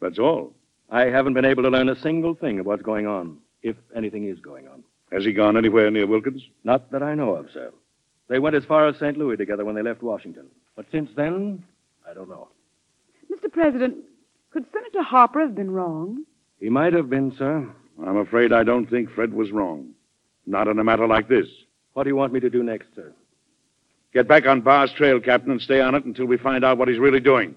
That's 0.00 0.20
all. 0.20 0.52
I 0.88 1.06
haven't 1.06 1.34
been 1.34 1.44
able 1.44 1.64
to 1.64 1.68
learn 1.70 1.88
a 1.88 2.00
single 2.00 2.36
thing 2.36 2.60
of 2.60 2.66
what's 2.66 2.82
going 2.82 3.08
on, 3.08 3.38
if 3.64 3.74
anything 3.96 4.28
is 4.28 4.38
going 4.38 4.68
on. 4.68 4.84
Has 5.10 5.24
he 5.24 5.32
gone 5.32 5.56
anywhere 5.56 5.90
near 5.90 6.06
Wilkins? 6.06 6.42
Not 6.62 6.92
that 6.92 7.02
I 7.02 7.14
know 7.14 7.34
of, 7.34 7.50
sir. 7.52 7.72
They 8.28 8.38
went 8.38 8.54
as 8.54 8.64
far 8.64 8.86
as 8.86 8.96
St. 8.98 9.16
Louis 9.16 9.36
together 9.36 9.64
when 9.64 9.74
they 9.74 9.82
left 9.82 10.02
Washington. 10.02 10.46
But 10.76 10.86
since 10.92 11.10
then, 11.16 11.64
I 12.08 12.14
don't 12.14 12.28
know. 12.28 12.48
Mr. 13.30 13.50
President, 13.50 13.96
could 14.52 14.64
Senator 14.72 15.02
Harper 15.02 15.40
have 15.40 15.54
been 15.54 15.70
wrong? 15.70 16.24
He 16.60 16.68
might 16.68 16.92
have 16.92 17.10
been, 17.10 17.34
sir. 17.36 17.68
I'm 18.04 18.16
afraid 18.16 18.52
I 18.52 18.62
don't 18.62 18.88
think 18.88 19.10
Fred 19.10 19.32
was 19.32 19.50
wrong. 19.50 19.90
Not 20.46 20.68
in 20.68 20.78
a 20.78 20.84
matter 20.84 21.06
like 21.06 21.28
this. 21.28 21.46
What 21.94 22.04
do 22.04 22.10
you 22.10 22.16
want 22.16 22.32
me 22.32 22.40
to 22.40 22.50
do 22.50 22.62
next, 22.62 22.94
sir? 22.94 23.12
Get 24.14 24.28
back 24.28 24.46
on 24.46 24.60
Barr's 24.60 24.92
trail, 24.92 25.20
Captain, 25.20 25.50
and 25.50 25.60
stay 25.60 25.80
on 25.80 25.94
it 25.94 26.04
until 26.04 26.26
we 26.26 26.36
find 26.36 26.64
out 26.64 26.78
what 26.78 26.88
he's 26.88 26.98
really 26.98 27.20
doing. 27.20 27.54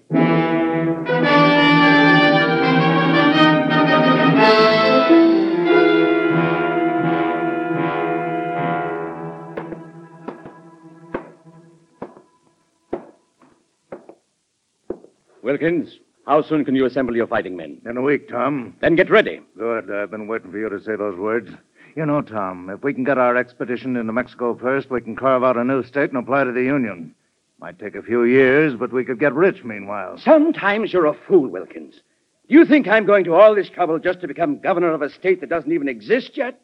Wilkins, 15.50 15.98
how 16.26 16.42
soon 16.42 16.64
can 16.64 16.76
you 16.76 16.86
assemble 16.86 17.16
your 17.16 17.26
fighting 17.26 17.56
men? 17.56 17.80
In 17.84 17.96
a 17.96 18.02
week, 18.02 18.28
Tom. 18.28 18.76
Then 18.80 18.94
get 18.94 19.10
ready. 19.10 19.40
Good. 19.58 19.90
I've 19.90 20.12
been 20.12 20.28
waiting 20.28 20.52
for 20.52 20.58
you 20.58 20.68
to 20.68 20.80
say 20.80 20.94
those 20.94 21.18
words. 21.18 21.50
You 21.96 22.06
know, 22.06 22.22
Tom, 22.22 22.70
if 22.70 22.84
we 22.84 22.94
can 22.94 23.02
get 23.02 23.18
our 23.18 23.36
expedition 23.36 23.96
into 23.96 24.12
Mexico 24.12 24.56
first, 24.56 24.90
we 24.90 25.00
can 25.00 25.16
carve 25.16 25.42
out 25.42 25.56
a 25.56 25.64
new 25.64 25.82
state 25.82 26.10
and 26.10 26.18
apply 26.18 26.44
to 26.44 26.52
the 26.52 26.62
Union. 26.62 27.16
Might 27.58 27.80
take 27.80 27.96
a 27.96 28.02
few 28.02 28.22
years, 28.22 28.74
but 28.78 28.92
we 28.92 29.04
could 29.04 29.18
get 29.18 29.34
rich 29.34 29.64
meanwhile. 29.64 30.18
Sometimes 30.18 30.92
you're 30.92 31.06
a 31.06 31.16
fool, 31.26 31.48
Wilkins. 31.48 31.96
Do 32.48 32.54
you 32.54 32.64
think 32.64 32.86
I'm 32.86 33.04
going 33.04 33.24
to 33.24 33.34
all 33.34 33.56
this 33.56 33.68
trouble 33.68 33.98
just 33.98 34.20
to 34.20 34.28
become 34.28 34.60
governor 34.60 34.92
of 34.92 35.02
a 35.02 35.10
state 35.10 35.40
that 35.40 35.50
doesn't 35.50 35.72
even 35.72 35.88
exist 35.88 36.36
yet 36.36 36.60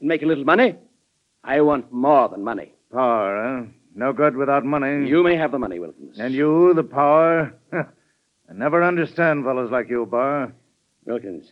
and 0.00 0.08
make 0.08 0.22
a 0.22 0.26
little 0.26 0.44
money? 0.44 0.74
I 1.44 1.60
want 1.60 1.92
more 1.92 2.28
than 2.28 2.42
money. 2.42 2.72
Power, 2.92 3.60
huh? 3.62 3.70
No 3.94 4.12
good 4.12 4.34
without 4.34 4.64
money. 4.64 5.08
You 5.08 5.22
may 5.22 5.36
have 5.36 5.52
the 5.52 5.58
money, 5.60 5.78
Wilkins. 5.78 6.18
And 6.18 6.34
you, 6.34 6.74
the 6.74 6.82
power? 6.82 7.54
I 8.48 8.52
never 8.52 8.82
understand 8.82 9.44
fellows 9.44 9.70
like 9.70 9.88
you, 9.88 10.06
Barr. 10.06 10.52
Wilkins, 11.06 11.50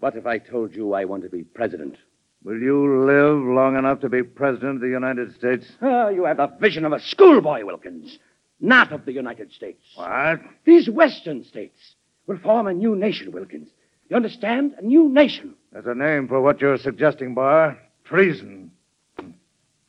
what 0.00 0.16
if 0.16 0.26
I 0.26 0.38
told 0.38 0.74
you 0.74 0.92
I 0.94 1.04
want 1.04 1.22
to 1.22 1.28
be 1.28 1.42
president? 1.42 1.96
Will 2.44 2.60
you 2.60 3.04
live 3.04 3.42
long 3.54 3.76
enough 3.76 4.00
to 4.00 4.08
be 4.08 4.22
president 4.22 4.76
of 4.76 4.80
the 4.80 4.88
United 4.88 5.34
States? 5.34 5.66
Ah, 5.80 6.08
you 6.08 6.24
have 6.24 6.38
the 6.38 6.48
vision 6.60 6.84
of 6.84 6.92
a 6.92 7.00
schoolboy, 7.00 7.64
Wilkins, 7.64 8.18
not 8.60 8.92
of 8.92 9.04
the 9.04 9.12
United 9.12 9.52
States. 9.52 9.82
What? 9.94 10.40
These 10.64 10.90
western 10.90 11.44
states 11.44 11.94
will 12.26 12.38
form 12.38 12.66
a 12.66 12.74
new 12.74 12.96
nation, 12.96 13.30
Wilkins. 13.30 13.68
You 14.08 14.16
understand? 14.16 14.74
A 14.78 14.82
new 14.82 15.08
nation. 15.08 15.54
There's 15.72 15.86
a 15.86 15.94
name 15.94 16.28
for 16.28 16.40
what 16.40 16.60
you're 16.60 16.78
suggesting, 16.78 17.34
Barr. 17.34 17.78
Treason. 18.04 18.72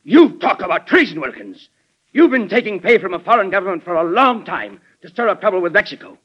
You 0.04 0.38
talk 0.38 0.60
about 0.60 0.86
treason, 0.86 1.20
Wilkins. 1.20 1.68
You've 2.12 2.30
been 2.30 2.48
taking 2.48 2.78
pay 2.78 2.98
from 2.98 3.14
a 3.14 3.18
foreign 3.18 3.50
government 3.50 3.82
for 3.82 3.94
a 3.94 4.04
long 4.04 4.44
time 4.44 4.80
to 5.04 5.10
stir 5.10 5.28
up 5.28 5.38
trouble 5.38 5.60
with 5.60 5.74
Mexico. 5.74 6.16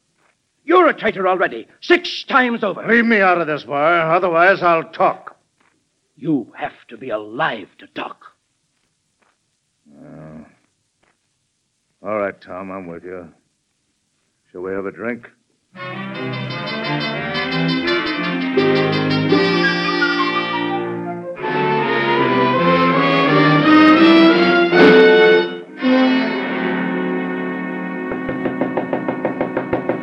You're 0.64 0.88
a 0.88 0.94
traitor 0.94 1.28
already, 1.28 1.68
six 1.82 2.24
times 2.24 2.64
over. 2.64 2.88
Leave 2.88 3.06
me 3.06 3.20
out 3.20 3.42
of 3.42 3.48
this, 3.48 3.66
Barr. 3.66 4.10
Otherwise, 4.10 4.64
I'll 4.64 4.90
talk. 4.90 5.38
You 6.16 6.54
have 6.56 6.72
to 6.88 6.98
be 6.98 7.10
alive 7.10 7.68
to 7.80 7.88
talk. 7.88 8.24
Uh, 9.94 10.44
all 12.02 12.20
right, 12.20 12.40
Tom, 12.40 12.72
I'm 12.72 12.88
with 12.88 13.04
you. 13.04 13.34
Shall 14.52 14.62
we 14.62 14.72
have 14.72 14.86
a 14.86 14.92
drink? 14.92 15.28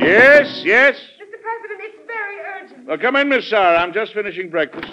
Yes, 0.06 0.62
yes. 0.64 0.94
Mr. 1.21 1.40
President, 1.42 1.80
it's 1.80 2.06
very 2.06 2.36
urgent. 2.62 2.86
Well, 2.86 2.99
come 2.99 3.16
in, 3.16 3.28
Miss 3.28 3.49
Sarah. 3.50 3.78
I'm 3.78 3.92
just 3.92 4.12
finishing 4.14 4.50
breakfast. 4.50 4.92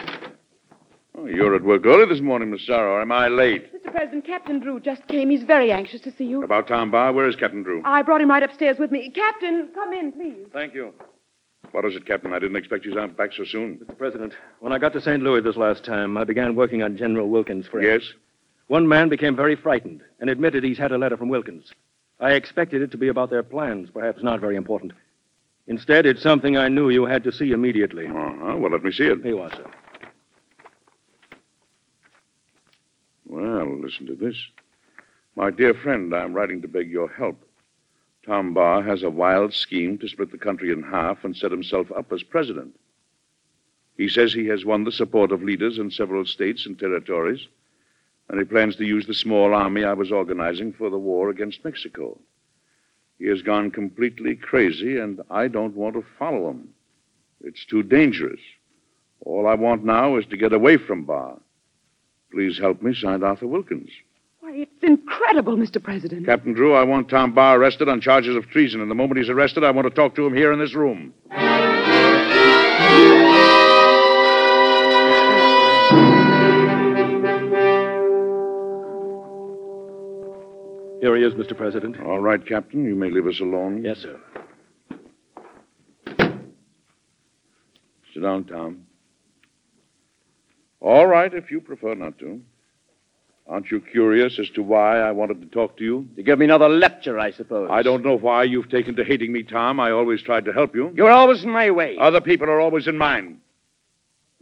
Oh, 1.15 1.27
you're 1.27 1.55
at 1.55 1.61
work 1.63 1.85
early 1.85 2.11
this 2.11 2.21
morning, 2.21 2.49
Miss 2.49 2.65
Sarah, 2.65 2.93
or 2.93 3.01
am 3.01 3.11
I 3.11 3.27
late? 3.27 3.71
Mr. 3.73 3.91
President, 3.91 4.25
Captain 4.25 4.59
Drew 4.59 4.79
just 4.79 5.07
came. 5.07 5.29
He's 5.29 5.43
very 5.43 5.71
anxious 5.71 6.01
to 6.01 6.11
see 6.11 6.25
you. 6.25 6.43
About 6.43 6.67
Tom 6.67 6.89
Barr? 6.89 7.13
Where 7.13 7.27
is 7.27 7.35
Captain 7.35 7.61
Drew? 7.61 7.83
I 7.85 8.01
brought 8.01 8.21
him 8.21 8.29
right 8.31 8.41
upstairs 8.41 8.77
with 8.79 8.91
me. 8.91 9.11
Captain, 9.11 9.69
come 9.75 9.93
in, 9.93 10.11
please. 10.11 10.47
Thank 10.51 10.73
you. 10.73 10.93
What 11.71 11.85
is 11.85 11.95
it, 11.95 12.07
Captain? 12.07 12.33
I 12.33 12.39
didn't 12.39 12.55
expect 12.55 12.83
you 12.83 12.95
back 13.15 13.33
so 13.37 13.45
soon. 13.45 13.77
Mr. 13.77 13.95
President, 13.95 14.33
when 14.61 14.73
I 14.73 14.79
got 14.79 14.93
to 14.93 15.01
St. 15.01 15.21
Louis 15.21 15.41
this 15.41 15.57
last 15.57 15.85
time, 15.85 16.17
I 16.17 16.23
began 16.23 16.55
working 16.55 16.81
on 16.81 16.97
General 16.97 17.29
Wilkins' 17.29 17.67
friend. 17.67 17.85
Yes? 17.85 18.01
One 18.67 18.87
man 18.87 19.09
became 19.09 19.35
very 19.35 19.55
frightened 19.55 20.01
and 20.19 20.29
admitted 20.29 20.63
he's 20.63 20.77
had 20.79 20.91
a 20.91 20.97
letter 20.97 21.17
from 21.17 21.29
Wilkins. 21.29 21.71
I 22.19 22.33
expected 22.33 22.81
it 22.81 22.91
to 22.91 22.97
be 22.97 23.07
about 23.07 23.29
their 23.29 23.43
plans, 23.43 23.89
perhaps 23.89 24.23
not 24.23 24.39
very 24.39 24.55
important. 24.55 24.93
Instead, 25.67 26.05
it's 26.05 26.21
something 26.21 26.57
I 26.57 26.67
knew 26.67 26.89
you 26.89 27.05
had 27.05 27.23
to 27.23 27.31
see 27.31 27.51
immediately. 27.51 28.07
Uh-huh. 28.07 28.57
Well, 28.57 28.71
let 28.71 28.83
me 28.83 28.91
see 28.91 29.05
it. 29.05 29.21
Here 29.21 29.35
you 29.35 29.39
are, 29.39 29.51
sir. 29.51 29.71
Well, 33.25 33.79
listen 33.79 34.05
to 34.07 34.15
this. 34.15 34.35
My 35.35 35.49
dear 35.49 35.73
friend, 35.73 36.13
I'm 36.13 36.33
writing 36.33 36.61
to 36.61 36.67
beg 36.67 36.91
your 36.91 37.07
help. 37.07 37.43
Tom 38.25 38.53
Barr 38.53 38.83
has 38.83 39.03
a 39.03 39.09
wild 39.09 39.53
scheme 39.53 39.97
to 39.97 40.07
split 40.07 40.31
the 40.31 40.37
country 40.37 40.71
in 40.71 40.83
half 40.83 41.23
and 41.23 41.35
set 41.35 41.51
himself 41.51 41.91
up 41.91 42.11
as 42.13 42.23
president. 42.23 42.75
He 43.97 44.07
says 44.07 44.33
he 44.33 44.47
has 44.47 44.65
won 44.65 44.83
the 44.83 44.91
support 44.91 45.31
of 45.31 45.43
leaders 45.43 45.77
in 45.77 45.91
several 45.91 46.25
states 46.25 46.65
and 46.65 46.77
territories, 46.77 47.47
and 48.29 48.39
he 48.39 48.45
plans 48.45 48.75
to 48.77 48.85
use 48.85 49.05
the 49.05 49.13
small 49.13 49.53
army 49.53 49.83
I 49.83 49.93
was 49.93 50.11
organizing 50.11 50.73
for 50.73 50.89
the 50.89 50.97
war 50.97 51.29
against 51.29 51.63
Mexico. 51.63 52.17
He 53.19 53.27
has 53.27 53.41
gone 53.41 53.71
completely 53.71 54.35
crazy, 54.35 54.97
and 54.97 55.21
I 55.29 55.47
don't 55.47 55.75
want 55.75 55.95
to 55.95 56.05
follow 56.17 56.49
him. 56.49 56.69
It's 57.43 57.65
too 57.65 57.83
dangerous. 57.83 58.39
All 59.21 59.47
I 59.47 59.55
want 59.55 59.83
now 59.83 60.17
is 60.17 60.25
to 60.27 60.37
get 60.37 60.53
away 60.53 60.77
from 60.77 61.05
Barr. 61.05 61.39
Please 62.31 62.57
help 62.57 62.81
me, 62.81 62.93
signed 62.93 63.23
Arthur 63.23 63.47
Wilkins. 63.47 63.89
Why, 64.39 64.51
it's 64.55 64.83
incredible, 64.83 65.55
Mr. 65.55 65.81
President. 65.81 66.25
Captain 66.25 66.53
Drew, 66.53 66.73
I 66.73 66.83
want 66.83 67.09
Tom 67.09 67.33
Barr 67.33 67.57
arrested 67.57 67.87
on 67.87 68.01
charges 68.01 68.35
of 68.35 68.49
treason, 68.49 68.81
and 68.81 68.91
the 68.91 68.95
moment 68.95 69.19
he's 69.19 69.29
arrested, 69.29 69.63
I 69.63 69.71
want 69.71 69.87
to 69.87 69.93
talk 69.93 70.15
to 70.15 70.25
him 70.25 70.33
here 70.33 70.51
in 70.51 70.59
this 70.59 70.73
room. 70.73 71.13
Here 81.03 81.17
he 81.17 81.23
is, 81.23 81.33
Mr. 81.33 81.53
President. 81.57 81.99
All 81.99 82.21
right, 82.21 82.39
Captain, 82.47 82.85
you 82.85 82.95
may 82.95 83.09
leave 83.09 83.27
us 83.27 83.41
alone. 83.41 83.83
Yes, 83.83 83.97
sir. 83.97 84.17
Sit 88.13 88.23
down, 88.23 88.45
Tom. 88.45 88.85
All 90.79 91.05
right, 91.05 91.33
if 91.33 91.51
you 91.51 91.59
prefer 91.59 91.93
not 91.93 92.17
to. 92.19 92.39
Aren't 93.47 93.69
you 93.69 93.81
curious 93.81 94.39
as 94.39 94.49
to 94.51 94.63
why 94.63 95.01
I 95.01 95.11
wanted 95.11 95.41
to 95.41 95.47
talk 95.47 95.75
to 95.79 95.83
you? 95.83 96.07
To 96.15 96.23
give 96.23 96.39
me 96.39 96.45
another 96.45 96.69
lecture, 96.69 97.19
I 97.19 97.31
suppose. 97.31 97.67
I 97.69 97.81
don't 97.81 98.05
know 98.05 98.17
why 98.17 98.45
you've 98.45 98.69
taken 98.69 98.95
to 98.95 99.03
hating 99.03 99.33
me, 99.33 99.43
Tom. 99.43 99.81
I 99.81 99.91
always 99.91 100.21
tried 100.21 100.45
to 100.45 100.53
help 100.53 100.73
you. 100.73 100.93
You're 100.95 101.11
always 101.11 101.43
in 101.43 101.49
my 101.49 101.69
way. 101.69 101.97
Other 101.99 102.21
people 102.21 102.49
are 102.49 102.61
always 102.61 102.87
in 102.87 102.97
mine. 102.97 103.41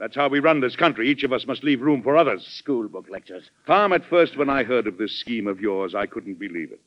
That's 0.01 0.15
how 0.15 0.29
we 0.29 0.39
run 0.39 0.61
this 0.61 0.75
country. 0.75 1.07
Each 1.07 1.21
of 1.21 1.31
us 1.31 1.45
must 1.45 1.63
leave 1.63 1.79
room 1.79 2.01
for 2.01 2.17
others. 2.17 2.43
Schoolbook 2.65 3.07
lectures. 3.07 3.51
Tom, 3.67 3.93
at 3.93 4.03
first, 4.05 4.35
when 4.35 4.49
I 4.49 4.63
heard 4.63 4.87
of 4.87 4.97
this 4.97 5.19
scheme 5.19 5.45
of 5.45 5.61
yours, 5.61 5.93
I 5.93 6.07
couldn't 6.07 6.39
believe 6.39 6.71
it. 6.71 6.81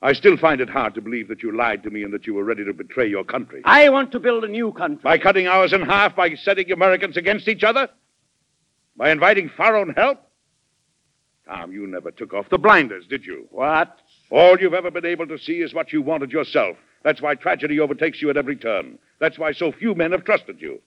I 0.00 0.14
still 0.14 0.38
find 0.38 0.62
it 0.62 0.70
hard 0.70 0.94
to 0.94 1.02
believe 1.02 1.28
that 1.28 1.42
you 1.42 1.54
lied 1.54 1.82
to 1.82 1.90
me 1.90 2.04
and 2.04 2.14
that 2.14 2.26
you 2.26 2.32
were 2.32 2.44
ready 2.44 2.64
to 2.64 2.72
betray 2.72 3.06
your 3.06 3.22
country. 3.22 3.60
I 3.66 3.90
want 3.90 4.12
to 4.12 4.18
build 4.18 4.44
a 4.44 4.48
new 4.48 4.72
country. 4.72 5.02
By 5.02 5.18
cutting 5.18 5.46
ours 5.46 5.74
in 5.74 5.82
half, 5.82 6.16
by 6.16 6.36
setting 6.36 6.72
Americans 6.72 7.18
against 7.18 7.48
each 7.48 7.64
other? 7.64 7.86
By 8.96 9.10
inviting 9.10 9.50
foreign 9.54 9.90
help? 9.90 10.18
Tom, 11.46 11.70
you 11.70 11.86
never 11.86 12.10
took 12.10 12.32
off 12.32 12.48
the 12.48 12.56
blinders, 12.56 13.06
did 13.06 13.26
you? 13.26 13.46
What? 13.50 13.94
All 14.30 14.58
you've 14.58 14.72
ever 14.72 14.90
been 14.90 15.04
able 15.04 15.26
to 15.26 15.38
see 15.38 15.60
is 15.60 15.74
what 15.74 15.92
you 15.92 16.00
wanted 16.00 16.32
yourself. 16.32 16.78
That's 17.02 17.20
why 17.20 17.34
tragedy 17.34 17.78
overtakes 17.78 18.22
you 18.22 18.30
at 18.30 18.38
every 18.38 18.56
turn. 18.56 18.98
That's 19.20 19.38
why 19.38 19.52
so 19.52 19.70
few 19.70 19.94
men 19.94 20.12
have 20.12 20.24
trusted 20.24 20.62
you. 20.62 20.80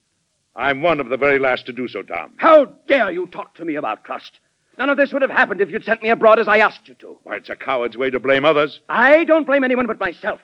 I'm 0.56 0.82
one 0.82 1.00
of 1.00 1.10
the 1.10 1.18
very 1.18 1.40
last 1.40 1.66
to 1.68 1.74
do 1.74 1.88
so, 1.88 2.02
Tom. 2.02 2.34
How 2.38 2.66
dare 2.88 3.12
you 3.12 3.28
talk 3.28 3.56
to 3.56 3.66
me 3.66 3.76
about 3.76 4.04
trust? 4.04 4.40
None 4.78 4.90
of 4.90 4.98
this 4.98 5.14
would 5.14 5.22
have 5.22 5.32
happened 5.32 5.62
if 5.62 5.70
you'd 5.70 5.84
sent 5.84 6.02
me 6.02 6.10
abroad 6.10 6.40
as 6.40 6.48
I 6.48 6.58
asked 6.58 6.88
you 6.88 6.96
to. 6.96 7.18
Why, 7.24 7.38
it's 7.38 7.50
a 7.50 7.56
coward's 7.56 7.98
way 7.98 8.10
to 8.10 8.20
blame 8.20 8.46
others. 8.46 8.80
I 8.90 9.24
don't 9.26 9.46
blame 9.46 9.64
anyone 9.64 9.88
but 9.88 10.00
myself. 10.00 10.40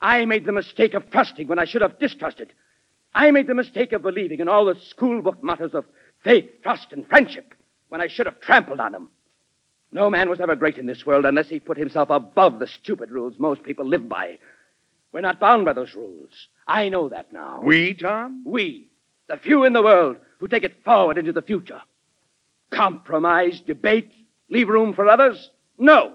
I 0.00 0.24
made 0.24 0.44
the 0.44 0.52
mistake 0.52 0.94
of 0.94 1.10
trusting 1.10 1.48
when 1.48 1.58
I 1.58 1.64
should 1.64 1.82
have 1.82 1.98
distrusted. 1.98 2.52
I 3.14 3.30
made 3.30 3.46
the 3.46 3.54
mistake 3.54 3.92
of 3.92 4.02
believing 4.02 4.40
in 4.40 4.48
all 4.48 4.64
the 4.64 4.74
schoolbook 4.74 5.42
mottos 5.42 5.74
of 5.74 5.84
faith, 6.22 6.48
trust, 6.62 6.92
and 6.92 7.06
friendship 7.08 7.54
when 7.88 8.00
I 8.00 8.06
should 8.06 8.26
have 8.26 8.40
trampled 8.40 8.80
on 8.80 8.92
them. 8.92 9.10
No 9.92 10.08
man 10.08 10.30
was 10.30 10.40
ever 10.40 10.54
great 10.54 10.78
in 10.78 10.86
this 10.86 11.04
world 11.04 11.24
unless 11.24 11.48
he 11.48 11.58
put 11.58 11.76
himself 11.76 12.10
above 12.10 12.58
the 12.58 12.66
stupid 12.66 13.10
rules 13.10 13.34
most 13.38 13.62
people 13.64 13.86
live 13.86 14.08
by. 14.08 14.38
We're 15.12 15.20
not 15.22 15.40
bound 15.40 15.64
by 15.64 15.72
those 15.72 15.94
rules. 15.94 16.30
I 16.68 16.88
know 16.88 17.08
that 17.08 17.32
now. 17.32 17.60
We, 17.64 17.94
Tom? 17.94 18.44
We, 18.46 18.89
the 19.30 19.36
few 19.36 19.64
in 19.64 19.72
the 19.72 19.82
world 19.82 20.16
who 20.38 20.48
take 20.48 20.64
it 20.64 20.82
forward 20.84 21.16
into 21.16 21.32
the 21.32 21.40
future. 21.40 21.80
Compromise, 22.70 23.60
debate, 23.60 24.10
leave 24.48 24.68
room 24.68 24.92
for 24.92 25.08
others? 25.08 25.50
No. 25.78 26.14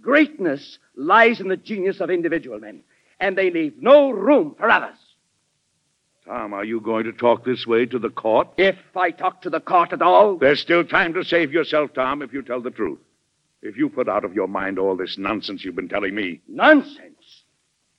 Greatness 0.00 0.78
lies 0.96 1.40
in 1.40 1.48
the 1.48 1.56
genius 1.56 2.00
of 2.00 2.10
individual 2.10 2.58
men, 2.58 2.82
and 3.20 3.36
they 3.36 3.50
leave 3.50 3.74
no 3.78 4.10
room 4.10 4.56
for 4.58 4.70
others. 4.70 4.96
Tom, 6.24 6.54
are 6.54 6.64
you 6.64 6.80
going 6.80 7.04
to 7.04 7.12
talk 7.12 7.44
this 7.44 7.66
way 7.66 7.84
to 7.84 7.98
the 7.98 8.08
court? 8.08 8.48
If 8.56 8.76
I 8.96 9.10
talk 9.10 9.42
to 9.42 9.50
the 9.50 9.60
court 9.60 9.92
at 9.92 10.00
all. 10.00 10.38
There's 10.38 10.60
still 10.60 10.84
time 10.84 11.12
to 11.12 11.24
save 11.24 11.52
yourself, 11.52 11.92
Tom, 11.92 12.22
if 12.22 12.32
you 12.32 12.40
tell 12.40 12.62
the 12.62 12.70
truth. 12.70 12.98
If 13.60 13.76
you 13.76 13.90
put 13.90 14.08
out 14.08 14.24
of 14.24 14.32
your 14.32 14.48
mind 14.48 14.78
all 14.78 14.96
this 14.96 15.18
nonsense 15.18 15.62
you've 15.62 15.76
been 15.76 15.90
telling 15.90 16.14
me. 16.14 16.40
Nonsense? 16.48 17.44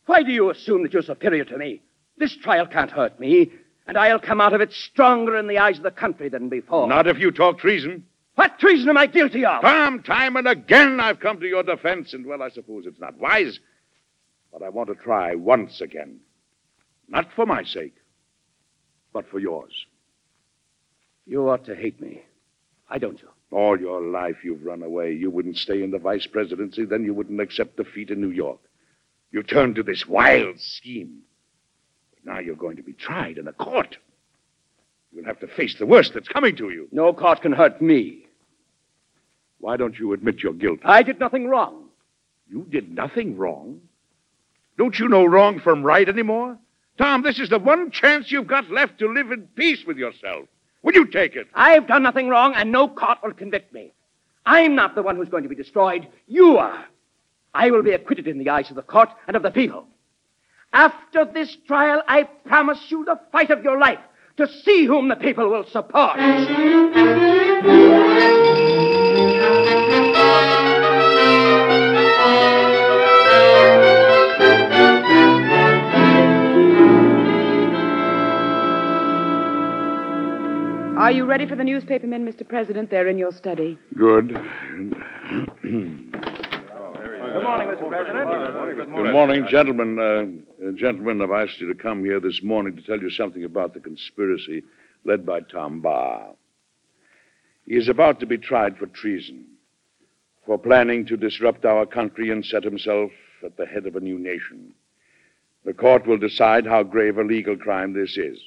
Why 0.07 0.23
do 0.23 0.31
you 0.31 0.49
assume 0.49 0.81
that 0.81 0.93
you're 0.93 1.03
superior 1.03 1.45
to 1.45 1.57
me? 1.57 1.81
This 2.17 2.35
trial 2.35 2.65
can't 2.65 2.91
hurt 2.91 3.19
me, 3.19 3.51
and 3.87 3.97
I'll 3.97 4.19
come 4.19 4.41
out 4.41 4.53
of 4.53 4.61
it 4.61 4.73
stronger 4.73 5.37
in 5.37 5.47
the 5.47 5.59
eyes 5.59 5.77
of 5.77 5.83
the 5.83 5.91
country 5.91 6.29
than 6.29 6.49
before. 6.49 6.87
Not 6.87 7.07
if 7.07 7.19
you 7.19 7.31
talk 7.31 7.59
treason. 7.59 8.05
What 8.35 8.59
treason 8.59 8.89
am 8.89 8.97
I 8.97 9.05
guilty 9.05 9.45
of? 9.45 9.61
Tom, 9.61 10.03
time 10.03 10.35
and 10.35 10.47
again 10.47 10.99
I've 10.99 11.19
come 11.19 11.39
to 11.39 11.47
your 11.47 11.63
defense, 11.63 12.13
and 12.13 12.25
well, 12.25 12.43
I 12.43 12.49
suppose 12.49 12.85
it's 12.85 12.99
not 12.99 13.17
wise, 13.17 13.59
but 14.51 14.61
I 14.61 14.69
want 14.69 14.89
to 14.89 14.95
try 14.95 15.35
once 15.35 15.79
again. 15.81 16.19
Not 17.07 17.31
for 17.35 17.45
my 17.45 17.63
sake, 17.63 17.95
but 19.13 19.29
for 19.29 19.39
yours. 19.39 19.85
You 21.25 21.49
ought 21.49 21.65
to 21.65 21.75
hate 21.75 22.01
me. 22.01 22.23
Why 22.87 22.97
don't 22.97 23.21
you? 23.21 23.29
All 23.51 23.79
your 23.79 24.01
life 24.01 24.37
you've 24.43 24.65
run 24.65 24.83
away. 24.83 25.13
You 25.13 25.29
wouldn't 25.29 25.57
stay 25.57 25.81
in 25.81 25.91
the 25.91 25.99
vice 25.99 26.27
presidency, 26.27 26.83
then 26.83 27.03
you 27.03 27.13
wouldn't 27.13 27.39
accept 27.39 27.77
defeat 27.77 28.09
in 28.09 28.19
New 28.19 28.31
York. 28.31 28.59
You 29.31 29.43
turned 29.43 29.75
to 29.75 29.83
this 29.83 30.05
wild 30.05 30.59
scheme. 30.59 31.21
Now 32.25 32.39
you're 32.39 32.55
going 32.55 32.77
to 32.77 32.83
be 32.83 32.93
tried 32.93 33.37
in 33.37 33.47
a 33.47 33.53
court. 33.53 33.97
You'll 35.13 35.25
have 35.25 35.39
to 35.39 35.47
face 35.47 35.75
the 35.77 35.85
worst 35.85 36.13
that's 36.13 36.27
coming 36.27 36.55
to 36.57 36.69
you. 36.71 36.87
No 36.91 37.13
court 37.13 37.41
can 37.41 37.53
hurt 37.53 37.81
me. 37.81 38.25
Why 39.59 39.77
don't 39.77 39.97
you 39.97 40.13
admit 40.13 40.43
your 40.43 40.53
guilt? 40.53 40.79
I 40.83 41.03
did 41.03 41.19
nothing 41.19 41.47
wrong. 41.47 41.85
You 42.49 42.65
did 42.69 42.93
nothing 42.93 43.37
wrong? 43.37 43.79
Don't 44.77 44.99
you 44.99 45.07
know 45.07 45.25
wrong 45.25 45.59
from 45.59 45.83
right 45.83 46.07
anymore? 46.07 46.57
Tom, 46.97 47.23
this 47.23 47.39
is 47.39 47.49
the 47.49 47.59
one 47.59 47.91
chance 47.91 48.31
you've 48.31 48.47
got 48.47 48.69
left 48.69 48.99
to 48.99 49.07
live 49.07 49.31
in 49.31 49.47
peace 49.55 49.85
with 49.85 49.97
yourself. 49.97 50.47
Will 50.81 50.93
you 50.93 51.05
take 51.05 51.35
it? 51.35 51.47
I've 51.53 51.87
done 51.87 52.03
nothing 52.03 52.29
wrong, 52.29 52.53
and 52.55 52.71
no 52.71 52.87
court 52.87 53.19
will 53.23 53.33
convict 53.33 53.73
me. 53.73 53.93
I'm 54.45 54.75
not 54.75 54.95
the 54.95 55.01
one 55.01 55.15
who's 55.15 55.29
going 55.29 55.43
to 55.43 55.49
be 55.49 55.55
destroyed. 55.55 56.07
You 56.27 56.57
are. 56.57 56.85
I 57.53 57.71
will 57.71 57.83
be 57.83 57.93
acquitted 57.93 58.27
in 58.27 58.37
the 58.37 58.49
eyes 58.49 58.69
of 58.69 58.75
the 58.75 58.81
court 58.81 59.09
and 59.27 59.35
of 59.35 59.43
the 59.43 59.51
people. 59.51 59.87
After 60.75 61.23
this 61.23 61.55
trial, 61.67 62.03
I 62.05 62.23
promise 62.23 62.79
you 62.89 63.05
the 63.05 63.17
fight 63.31 63.49
of 63.49 63.63
your 63.63 63.79
life 63.79 63.99
to 64.35 64.45
see 64.45 64.85
whom 64.85 65.07
the 65.07 65.15
people 65.15 65.49
will 65.49 65.63
support. 65.63 66.19
Are 80.97 81.11
you 81.11 81.23
ready 81.23 81.47
for 81.47 81.55
the 81.55 81.63
newspaper 81.63 82.05
men, 82.05 82.27
Mr. 82.27 82.45
President? 82.45 82.89
They're 82.89 83.07
in 83.07 83.17
your 83.17 83.31
study. 83.31 83.79
Good. 83.97 84.37
Good 87.35 87.43
morning, 87.43 87.67
Mr. 87.67 87.89
President. 87.89 88.95
Good 88.95 89.11
morning, 89.11 89.45
gentlemen. 89.49 89.99
Uh, 89.99 90.67
uh, 90.67 90.71
gentlemen, 90.71 91.21
I've 91.21 91.31
asked 91.31 91.59
you 91.59 91.67
to 91.67 91.75
come 91.77 92.05
here 92.05 92.21
this 92.21 92.41
morning 92.41 92.77
to 92.77 92.81
tell 92.81 92.97
you 92.97 93.09
something 93.09 93.43
about 93.43 93.73
the 93.73 93.81
conspiracy 93.81 94.63
led 95.03 95.25
by 95.25 95.41
Tom 95.41 95.81
Barr. 95.81 96.33
He 97.65 97.75
is 97.75 97.89
about 97.89 98.21
to 98.21 98.25
be 98.25 98.37
tried 98.37 98.77
for 98.77 98.85
treason, 98.85 99.47
for 100.45 100.57
planning 100.57 101.05
to 101.07 101.17
disrupt 101.17 101.65
our 101.65 101.85
country 101.85 102.29
and 102.29 102.45
set 102.45 102.63
himself 102.63 103.11
at 103.43 103.57
the 103.57 103.65
head 103.65 103.85
of 103.85 103.97
a 103.97 103.99
new 103.99 104.17
nation. 104.17 104.73
The 105.65 105.73
court 105.73 106.07
will 106.07 106.17
decide 106.17 106.65
how 106.65 106.83
grave 106.83 107.17
a 107.17 107.23
legal 107.25 107.57
crime 107.57 107.91
this 107.91 108.15
is. 108.17 108.39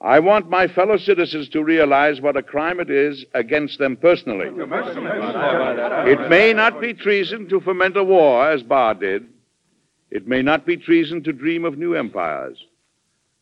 I 0.00 0.20
want 0.20 0.48
my 0.48 0.68
fellow 0.68 0.96
citizens 0.96 1.48
to 1.50 1.64
realize 1.64 2.20
what 2.20 2.36
a 2.36 2.42
crime 2.42 2.78
it 2.78 2.88
is 2.88 3.24
against 3.34 3.78
them 3.78 3.96
personally. 3.96 4.46
It 4.46 6.30
may 6.30 6.52
not 6.52 6.80
be 6.80 6.94
treason 6.94 7.48
to 7.48 7.60
foment 7.60 7.96
a 7.96 8.04
war, 8.04 8.48
as 8.48 8.62
Barr 8.62 8.94
did. 8.94 9.26
It 10.10 10.28
may 10.28 10.40
not 10.40 10.64
be 10.64 10.76
treason 10.76 11.24
to 11.24 11.32
dream 11.32 11.64
of 11.64 11.76
new 11.76 11.94
empires. 11.94 12.64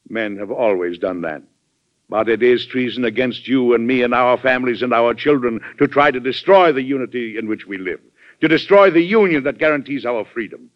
Men 0.08 0.38
have 0.38 0.50
always 0.50 0.98
done 0.98 1.20
that. 1.22 1.42
But 2.08 2.28
it 2.28 2.42
is 2.42 2.64
treason 2.64 3.04
against 3.04 3.46
you 3.46 3.74
and 3.74 3.86
me 3.86 4.02
and 4.02 4.14
our 4.14 4.38
families 4.38 4.80
and 4.80 4.94
our 4.94 5.12
children 5.12 5.60
to 5.78 5.86
try 5.86 6.10
to 6.10 6.20
destroy 6.20 6.72
the 6.72 6.82
unity 6.82 7.36
in 7.36 7.48
which 7.48 7.66
we 7.66 7.76
live, 7.76 8.00
to 8.40 8.48
destroy 8.48 8.90
the 8.90 9.02
union 9.02 9.44
that 9.44 9.58
guarantees 9.58 10.06
our 10.06 10.24
freedom. 10.24 10.70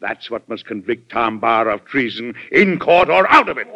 That's 0.00 0.30
what 0.30 0.48
must 0.48 0.64
convict 0.64 1.10
Tom 1.10 1.40
Barr 1.40 1.68
of 1.68 1.84
treason 1.84 2.34
in 2.52 2.78
court 2.78 3.08
or 3.08 3.28
out 3.30 3.48
of 3.48 3.58
it. 3.58 3.66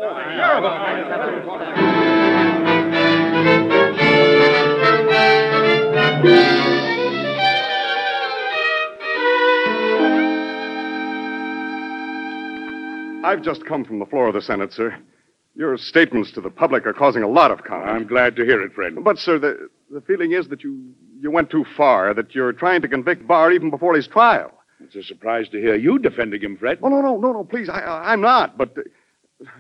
I've 13.24 13.42
just 13.42 13.64
come 13.64 13.84
from 13.84 13.98
the 13.98 14.06
floor 14.06 14.28
of 14.28 14.34
the 14.34 14.42
Senate, 14.42 14.72
sir. 14.72 14.96
Your 15.54 15.76
statements 15.76 16.32
to 16.32 16.40
the 16.40 16.50
public 16.50 16.86
are 16.86 16.92
causing 16.92 17.22
a 17.22 17.28
lot 17.28 17.50
of 17.50 17.64
comment. 17.64 17.90
I'm 17.90 18.06
glad 18.06 18.36
to 18.36 18.44
hear 18.44 18.62
it, 18.62 18.72
friend. 18.72 19.02
But, 19.02 19.18
sir, 19.18 19.38
the, 19.38 19.68
the 19.90 20.00
feeling 20.02 20.32
is 20.32 20.48
that 20.48 20.62
you, 20.62 20.92
you 21.20 21.30
went 21.30 21.50
too 21.50 21.64
far, 21.76 22.14
that 22.14 22.34
you're 22.34 22.52
trying 22.52 22.82
to 22.82 22.88
convict 22.88 23.26
Barr 23.26 23.52
even 23.52 23.70
before 23.70 23.94
his 23.94 24.06
trial. 24.06 24.52
It's 24.94 25.06
a 25.06 25.08
surprise 25.08 25.48
to 25.50 25.58
hear 25.58 25.74
you 25.74 25.98
defending 25.98 26.42
him, 26.42 26.56
Fred. 26.56 26.78
Oh, 26.82 26.88
no, 26.88 27.00
no, 27.00 27.16
no, 27.16 27.32
no, 27.32 27.44
please. 27.44 27.68
I, 27.68 27.80
I'm 27.80 28.20
not. 28.20 28.58
But 28.58 28.76
uh, 28.76 28.82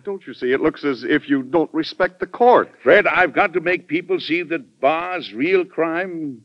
don't 0.04 0.26
you 0.26 0.34
see, 0.34 0.52
it 0.52 0.60
looks 0.60 0.84
as 0.84 1.04
if 1.04 1.28
you 1.28 1.42
don't 1.42 1.72
respect 1.72 2.20
the 2.20 2.26
court. 2.26 2.70
Fred, 2.82 3.06
I've 3.06 3.34
got 3.34 3.54
to 3.54 3.60
make 3.60 3.88
people 3.88 4.20
see 4.20 4.42
that 4.42 4.80
Barr's 4.80 5.32
real 5.32 5.64
crime. 5.64 6.42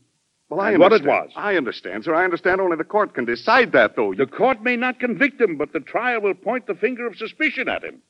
Well, 0.48 0.60
I 0.60 0.70
and 0.70 0.80
what 0.80 0.92
it 0.92 1.04
was. 1.04 1.30
I 1.36 1.56
understand, 1.56 2.04
sir. 2.04 2.14
I 2.14 2.24
understand 2.24 2.62
only 2.62 2.78
the 2.78 2.84
court 2.84 3.12
can 3.12 3.26
decide 3.26 3.72
that, 3.72 3.96
though. 3.96 4.14
The 4.14 4.26
court 4.26 4.62
may 4.62 4.76
not 4.76 4.98
convict 4.98 5.38
him, 5.38 5.58
but 5.58 5.74
the 5.74 5.80
trial 5.80 6.22
will 6.22 6.34
point 6.34 6.66
the 6.66 6.74
finger 6.74 7.06
of 7.06 7.16
suspicion 7.16 7.68
at 7.68 7.84
him. 7.84 8.00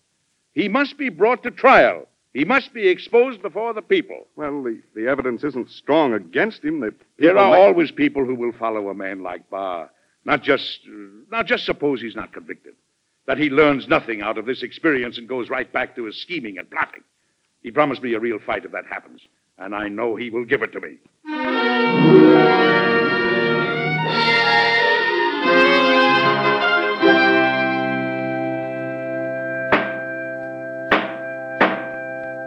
He 0.53 0.69
must 0.69 0.97
be 0.97 1.09
brought 1.09 1.43
to 1.43 1.51
trial. 1.51 2.07
He 2.35 2.45
must 2.45 2.73
be 2.73 2.87
exposed 2.87 3.43
before 3.43 3.75
the 3.75 3.83
people. 3.83 4.29
Well, 4.37 4.63
the, 4.63 4.81
the 4.95 5.09
evidence 5.09 5.43
isn't 5.43 5.71
strong 5.71 6.13
against 6.13 6.63
him. 6.63 6.79
That 6.81 6.95
There 7.19 7.37
are 7.37 7.57
always 7.57 7.91
people 7.91 8.25
who 8.25 8.37
will 8.37 8.53
follow 8.53 8.91
a 8.91 8.95
man 8.95 9.25
like 9.25 9.51
Barr. 9.51 9.91
Not 10.25 10.43
just, 10.43 10.81
not 11.31 11.47
just 11.47 11.65
suppose 11.65 12.01
he's 12.01 12.17
not 12.17 12.33
convicted. 12.33 12.75
That 13.27 13.39
he 13.39 13.51
learns 13.51 13.89
nothing 13.89 14.23
out 14.23 14.39
of 14.39 14.47
this 14.47 14.63
experience 14.63 15.19
and 15.19 15.29
goes 15.29 15.51
right 15.51 15.71
back 15.73 15.95
to 15.97 16.05
his 16.05 16.21
scheming 16.21 16.59
and 16.59 16.71
plotting. 16.71 17.03
He 17.63 17.71
promised 17.71 18.03
me 18.03 18.15
a 18.15 18.21
real 18.21 18.39
fight 18.39 18.65
if 18.65 18.73
that 18.73 18.87
happens, 18.87 19.21
and 19.59 19.75
I 19.75 19.89
know 19.89 20.17
he 20.17 20.31
will 20.31 20.45
give 20.45 20.63
it 20.63 20.73
to 20.73 20.81
me. 20.81 20.99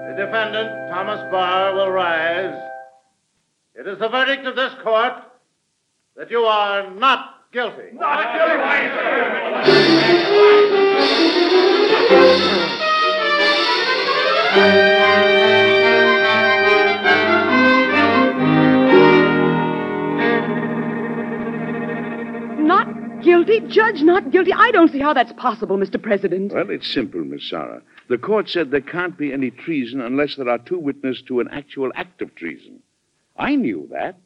The 0.08 0.16
defendant, 0.18 0.90
Thomas 0.90 1.22
Barr, 1.32 1.76
will 1.76 1.92
rise. 1.92 2.60
It 3.76 3.88
is 3.88 4.00
the 4.00 4.10
verdict 4.10 4.46
of 4.46 4.56
this 4.56 4.74
court 4.84 5.14
that 6.16 6.32
you 6.32 6.40
are 6.40 6.90
not 6.92 7.31
guilty. 7.52 7.92
Not 22.60 23.22
guilty? 23.22 23.60
Judge, 23.68 24.02
not 24.02 24.32
guilty? 24.32 24.54
I 24.54 24.72
don't 24.72 24.92
see 24.92 25.00
how 25.00 25.14
that's 25.14 25.34
possible, 25.34 25.78
Mr. 25.78 26.02
President. 26.02 26.54
Well, 26.54 26.70
it's 26.70 26.92
simple, 26.92 27.24
Miss 27.24 27.50
Sarah. 27.50 27.82
The 28.10 28.18
court 28.18 28.50
said 28.50 28.72
there 28.72 28.82
can't 28.82 29.18
be 29.18 29.34
any 29.34 29.52
treason 29.52 30.02
unless 30.02 30.36
there 30.36 30.50
are 30.50 30.58
two 30.58 30.80
witnesses 30.80 31.24
to 31.28 31.40
an 31.42 31.50
actual 31.52 31.92
act 31.96 32.22
of 32.22 32.34
treason. 32.36 32.82
I 33.38 33.56
knew 33.56 33.88
that. 33.92 34.18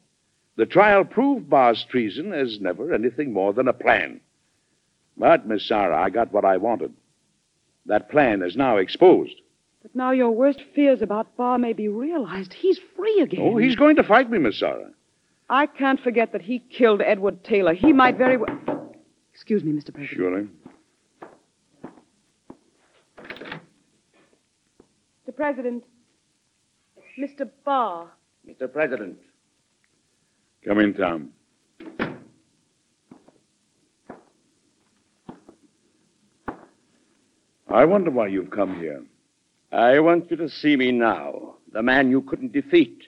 The 0.56 0.66
trial 0.66 1.04
proved 1.04 1.50
Barr's 1.50 1.84
treason 1.88 2.32
as 2.32 2.60
never 2.60 2.92
anything 2.92 3.32
more 3.32 3.52
than 3.52 3.68
a 3.68 3.72
plan. 3.74 4.20
But, 5.16 5.46
Miss 5.46 5.66
Sarah, 5.66 6.02
I 6.02 6.10
got 6.10 6.32
what 6.32 6.44
I 6.44 6.56
wanted. 6.56 6.92
That 7.86 8.10
plan 8.10 8.42
is 8.42 8.56
now 8.56 8.78
exposed. 8.78 9.34
But 9.82 9.94
now 9.94 10.10
your 10.10 10.30
worst 10.30 10.62
fears 10.74 11.02
about 11.02 11.36
Barr 11.36 11.58
may 11.58 11.72
be 11.72 11.88
realized. 11.88 12.52
He's 12.52 12.80
free 12.96 13.20
again. 13.20 13.40
Oh, 13.42 13.56
he's 13.56 13.76
going 13.76 13.96
to 13.96 14.02
fight 14.02 14.30
me, 14.30 14.38
Miss 14.38 14.58
Sarah. 14.58 14.90
I 15.48 15.66
can't 15.66 16.00
forget 16.00 16.32
that 16.32 16.42
he 16.42 16.58
killed 16.58 17.00
Edward 17.02 17.44
Taylor. 17.44 17.72
He 17.74 17.92
might 17.92 18.18
very 18.18 18.36
well. 18.36 18.94
Excuse 19.32 19.62
me, 19.62 19.72
Mr. 19.72 19.94
President. 19.94 20.16
Surely. 20.16 20.48
Mr. 25.28 25.36
President, 25.36 25.84
Mr. 27.18 27.48
Barr 27.64 28.10
Mr. 28.48 28.72
President. 28.72 29.18
Come 30.66 30.80
in, 30.80 30.94
Tom. 30.94 31.30
I 37.68 37.84
wonder 37.84 38.10
why 38.10 38.26
you've 38.28 38.50
come 38.50 38.80
here. 38.80 39.04
I 39.70 40.00
want 40.00 40.30
you 40.30 40.36
to 40.38 40.48
see 40.48 40.76
me 40.76 40.90
now. 40.90 41.54
The 41.72 41.82
man 41.82 42.10
you 42.10 42.22
couldn't 42.22 42.52
defeat. 42.52 43.02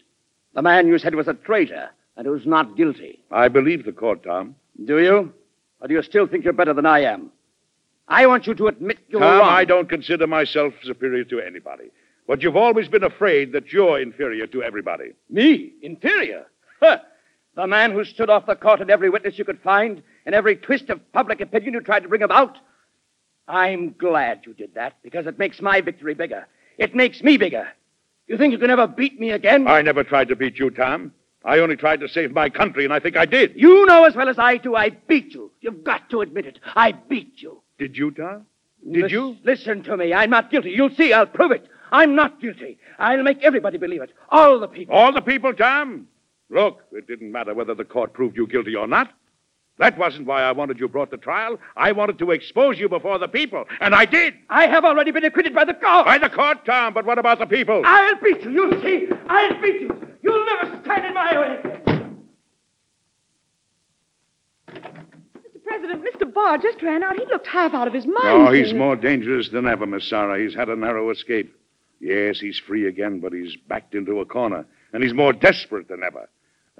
The 0.55 0.63
man 0.63 0.87
you 0.87 0.99
said 0.99 1.15
was 1.15 1.27
a 1.27 1.35
traitor 1.35 1.89
and 2.17 2.27
who's 2.27 2.47
not 2.47 2.77
guilty. 2.77 3.21
I 3.31 3.49
believe 3.49 3.85
the 3.85 3.93
court, 3.93 4.23
Tom. 4.25 4.55
Do 4.85 5.01
you? 5.01 5.33
Or 5.81 5.89
do 5.89 5.95
you 5.95 6.03
still 6.03 6.27
think 6.27 6.45
you're 6.45 6.53
better 6.53 6.75
than 6.75 6.87
I 6.87 7.01
am? 7.01 7.33
I 8.09 8.27
want 8.27 8.47
you 8.47 8.55
to 8.55 8.69
admit 8.69 8.99
you're 9.09 9.21
Tom, 9.21 9.39
wrong. 9.39 9.49
I 9.49 9.65
don't 9.65 9.89
consider 9.89 10.27
myself 10.27 10.75
superior 10.83 11.25
to 11.25 11.41
anybody. 11.41 11.91
But 12.27 12.43
you've 12.43 12.57
always 12.57 12.89
been 12.89 13.05
afraid 13.05 13.53
that 13.53 13.73
you're 13.73 14.01
inferior 14.01 14.47
to 14.49 14.63
everybody. 14.63 15.13
Me? 15.31 15.73
Inferior? 15.83 16.47
Huh. 16.81 16.99
The 17.59 17.67
man 17.67 17.91
who 17.91 18.05
stood 18.05 18.31
off 18.31 18.47
the 18.47 18.55
court 18.55 18.81
and 18.81 18.89
every 18.89 19.11
witness 19.11 19.37
you 19.37 19.45
could 19.45 19.61
find, 19.61 20.01
and 20.25 20.33
every 20.33 20.55
twist 20.55 20.91
of 20.91 21.01
public 21.13 21.41
opinion 21.41 21.75
you 21.75 21.81
tried 21.81 22.05
to 22.05 22.09
bring 22.09 22.23
about? 22.23 22.57
I'm 23.49 23.95
glad 23.99 24.43
you 24.47 24.55
did 24.55 24.75
that, 24.75 24.95
because 25.03 25.27
it 25.27 25.41
makes 25.41 25.61
my 25.61 25.81
victory 25.81 26.15
bigger. 26.15 26.47
It 26.79 26.95
makes 26.95 27.21
me 27.21 27.37
bigger. 27.37 27.67
You 28.29 28.39
think 28.39 28.53
you 28.53 28.59
can 28.59 28.71
ever 28.71 28.87
beat 28.87 29.19
me 29.19 29.33
again? 29.33 29.67
I 29.67 29.83
never 29.83 30.05
tried 30.05 30.29
to 30.29 30.37
beat 30.37 30.57
you, 30.57 30.71
Tom. 30.71 31.13
I 31.45 31.59
only 31.59 31.75
tried 31.75 31.99
to 31.99 32.09
save 32.09 32.31
my 32.31 32.49
country, 32.49 32.85
and 32.85 32.95
I 32.95 33.01
think 33.01 33.17
I 33.17 33.27
did. 33.27 33.55
You 33.57 33.87
know 33.87 34.05
as 34.05 34.15
well 34.15 34.29
as 34.29 34.39
I 34.39 34.59
do 34.59 34.77
I 34.77 34.91
beat 34.91 35.35
you. 35.35 35.51
You've 35.61 35.83
got 35.83 36.09
to 36.11 36.21
admit 36.21 36.47
it. 36.47 36.61
I 36.77 36.93
beat 36.93 37.43
you. 37.43 37.61
Did 37.77 37.97
you, 37.97 38.13
Tom? 38.13 38.47
Did 38.89 39.11
you? 39.11 39.37
Listen 39.43 39.83
to 39.83 39.97
me. 39.97 40.15
I'm 40.15 40.31
not 40.31 40.53
guilty. 40.53 40.71
You'll 40.71 40.95
see. 40.95 41.13
I'll 41.13 41.27
prove 41.27 41.51
it. 41.51 41.67
I'm 41.91 42.15
not 42.15 42.41
guilty. 42.41 42.79
I'll 43.01 43.25
make 43.25 43.43
everybody 43.43 43.79
believe 43.79 44.03
it. 44.03 44.13
All 44.29 44.61
the 44.61 44.69
people. 44.69 44.95
All 44.95 45.13
the 45.13 45.23
people, 45.23 45.53
Tom? 45.53 46.07
Look, 46.51 46.83
it 46.93 47.07
didn't 47.07 47.31
matter 47.31 47.55
whether 47.55 47.75
the 47.75 47.85
court 47.85 48.13
proved 48.13 48.37
you 48.37 48.47
guilty 48.47 48.75
or 48.75 48.87
not. 48.87 49.13
That 49.79 49.97
wasn't 49.97 50.27
why 50.27 50.43
I 50.43 50.51
wanted 50.53 50.81
you 50.81 50.89
brought 50.89 51.11
to 51.13 51.17
trial. 51.17 51.59
I 51.77 51.93
wanted 51.93 52.19
to 52.19 52.33
expose 52.33 52.79
you 52.81 52.89
before 52.89 53.19
the 53.19 53.29
people, 53.29 53.65
and 53.81 53.95
I 53.95 54.07
did. 54.07 54.35
I 54.51 54.67
have 54.67 54.85
already 54.85 55.13
been 55.13 55.25
acquitted 55.25 55.55
by 55.55 55.65
the 55.65 55.75
court. 55.75 56.05
By 56.05 56.19
the 56.19 56.29
court, 56.29 56.65
Tom, 56.65 56.95
but 56.95 57.07
what 57.07 57.19
about 57.19 57.39
the 57.39 57.47
people? 57.47 57.83
I'll 57.85 58.21
beat 58.21 58.43
you. 58.43 58.51
You'll 58.51 58.83
see. 58.83 59.07
I'll 59.29 59.61
beat 59.63 59.83
you. 59.83 60.09
You'll 60.23 60.45
never 60.47 60.81
stand 60.83 61.07
in 61.07 61.15
my 61.15 61.39
way. 61.39 61.61
Mr. 64.69 65.63
President, 65.65 66.05
Mr. 66.05 66.35
Barr 66.35 66.59
just 66.59 66.83
ran 66.83 67.05
out. 67.05 67.17
He 67.17 67.25
looked 67.27 67.47
half 67.47 67.73
out 67.73 67.87
of 67.87 67.95
his 67.95 68.07
mind. 68.07 68.19
Oh, 68.25 68.51
he's 68.53 68.75
more 68.75 68.97
dangerous 68.97 69.51
than 69.51 69.67
ever, 69.67 69.87
Miss 69.87 70.09
Sarah. 70.09 70.41
He's 70.41 70.55
had 70.55 70.69
a 70.69 70.77
narrow 70.77 71.11
escape. 71.11 71.55
Yes, 72.01 72.41
he's 72.41 72.59
free 72.59 72.89
again, 72.89 73.21
but 73.21 73.33
he's 73.33 73.57
backed 73.69 73.95
into 73.95 74.21
a 74.21 74.25
corner, 74.25 74.67
and 74.93 75.05
he's 75.05 75.15
more 75.15 75.33
desperate 75.33 75.89
than 75.89 76.03
ever. 76.03 76.29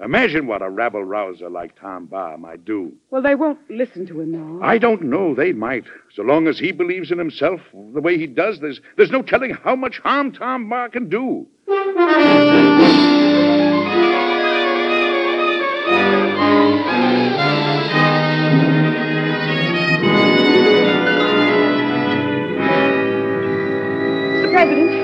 Imagine 0.01 0.47
what 0.47 0.61
a 0.61 0.69
rabble 0.69 1.03
rouser 1.03 1.49
like 1.49 1.77
Tom 1.77 2.05
Barr 2.05 2.37
might 2.37 2.63
do. 2.63 2.93
Well, 3.11 3.21
they 3.21 3.35
won't 3.35 3.59
listen 3.69 4.05
to 4.07 4.21
him 4.21 4.31
now. 4.31 4.65
I 4.65 4.77
don't 4.77 5.01
know. 5.03 5.35
They 5.35 5.51
might. 5.51 5.83
So 6.13 6.23
long 6.23 6.47
as 6.47 6.57
he 6.57 6.71
believes 6.71 7.11
in 7.11 7.17
himself 7.17 7.59
the 7.73 7.99
way 7.99 8.17
he 8.17 8.25
does, 8.25 8.61
there's, 8.61 8.79
there's 8.95 9.11
no 9.11 9.21
telling 9.21 9.51
how 9.51 9.75
much 9.75 9.99
harm 9.99 10.31
Tom 10.31 10.69
Barr 10.69 10.87
can 10.89 11.09
do. 11.09 11.45
Mr. 24.39 24.51
President. 24.51 24.98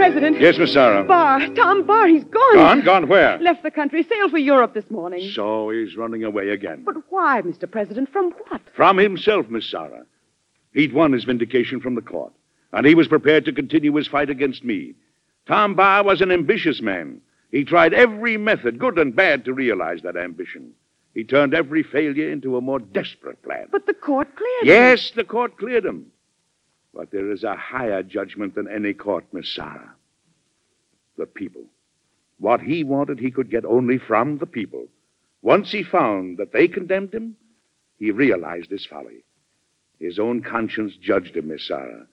President. 0.00 0.40
Yes, 0.40 0.56
Miss 0.56 0.72
Sarah. 0.72 1.04
Barr, 1.04 1.46
Tom 1.54 1.86
Barr, 1.86 2.08
he's 2.08 2.24
gone. 2.24 2.54
Gone? 2.54 2.80
Gone 2.80 3.08
where? 3.08 3.38
Left 3.38 3.62
the 3.62 3.70
country, 3.70 4.02
sailed 4.02 4.30
for 4.30 4.38
Europe 4.38 4.72
this 4.72 4.90
morning. 4.90 5.30
So 5.34 5.68
he's 5.68 5.94
running 5.94 6.24
away 6.24 6.48
again. 6.48 6.84
But 6.86 6.96
why, 7.10 7.42
Mr. 7.42 7.70
President? 7.70 8.10
From 8.10 8.32
what? 8.48 8.62
From 8.74 8.96
himself, 8.96 9.50
Miss 9.50 9.70
Sarah. 9.70 10.06
He'd 10.72 10.94
won 10.94 11.12
his 11.12 11.24
vindication 11.24 11.80
from 11.80 11.96
the 11.96 12.00
court, 12.00 12.32
and 12.72 12.86
he 12.86 12.94
was 12.94 13.08
prepared 13.08 13.44
to 13.44 13.52
continue 13.52 13.94
his 13.94 14.06
fight 14.06 14.30
against 14.30 14.64
me. 14.64 14.94
Tom 15.46 15.74
Barr 15.74 16.02
was 16.02 16.22
an 16.22 16.32
ambitious 16.32 16.80
man. 16.80 17.20
He 17.50 17.64
tried 17.64 17.92
every 17.92 18.38
method, 18.38 18.78
good 18.78 18.98
and 18.98 19.14
bad, 19.14 19.44
to 19.44 19.52
realize 19.52 20.00
that 20.02 20.16
ambition. 20.16 20.72
He 21.12 21.24
turned 21.24 21.52
every 21.52 21.82
failure 21.82 22.30
into 22.30 22.56
a 22.56 22.62
more 22.62 22.78
desperate 22.78 23.42
plan. 23.42 23.66
But 23.70 23.84
the 23.84 23.94
court 23.94 24.34
cleared 24.34 24.62
him. 24.62 24.68
Yes, 24.68 25.10
the 25.14 25.24
court 25.24 25.58
cleared 25.58 25.84
him. 25.84 26.06
But 26.94 27.10
there 27.10 27.30
is 27.30 27.44
a 27.44 27.56
higher 27.56 28.02
judgment 28.02 28.54
than 28.54 28.68
any 28.68 28.92
court, 28.92 29.24
Miss 29.32 29.48
Sarah. 29.48 29.94
The 31.16 31.26
people. 31.26 31.64
What 32.38 32.60
he 32.60 32.84
wanted, 32.84 33.18
he 33.18 33.30
could 33.30 33.50
get 33.50 33.64
only 33.64 33.98
from 33.98 34.38
the 34.38 34.46
people. 34.46 34.88
Once 35.42 35.70
he 35.70 35.82
found 35.82 36.38
that 36.38 36.52
they 36.52 36.68
condemned 36.68 37.14
him, 37.14 37.36
he 37.98 38.10
realized 38.10 38.70
his 38.70 38.86
folly. 38.86 39.24
His 39.98 40.18
own 40.18 40.42
conscience 40.42 40.96
judged 40.96 41.36
him, 41.36 41.48
Miss 41.48 41.66
Sarah. 41.66 42.06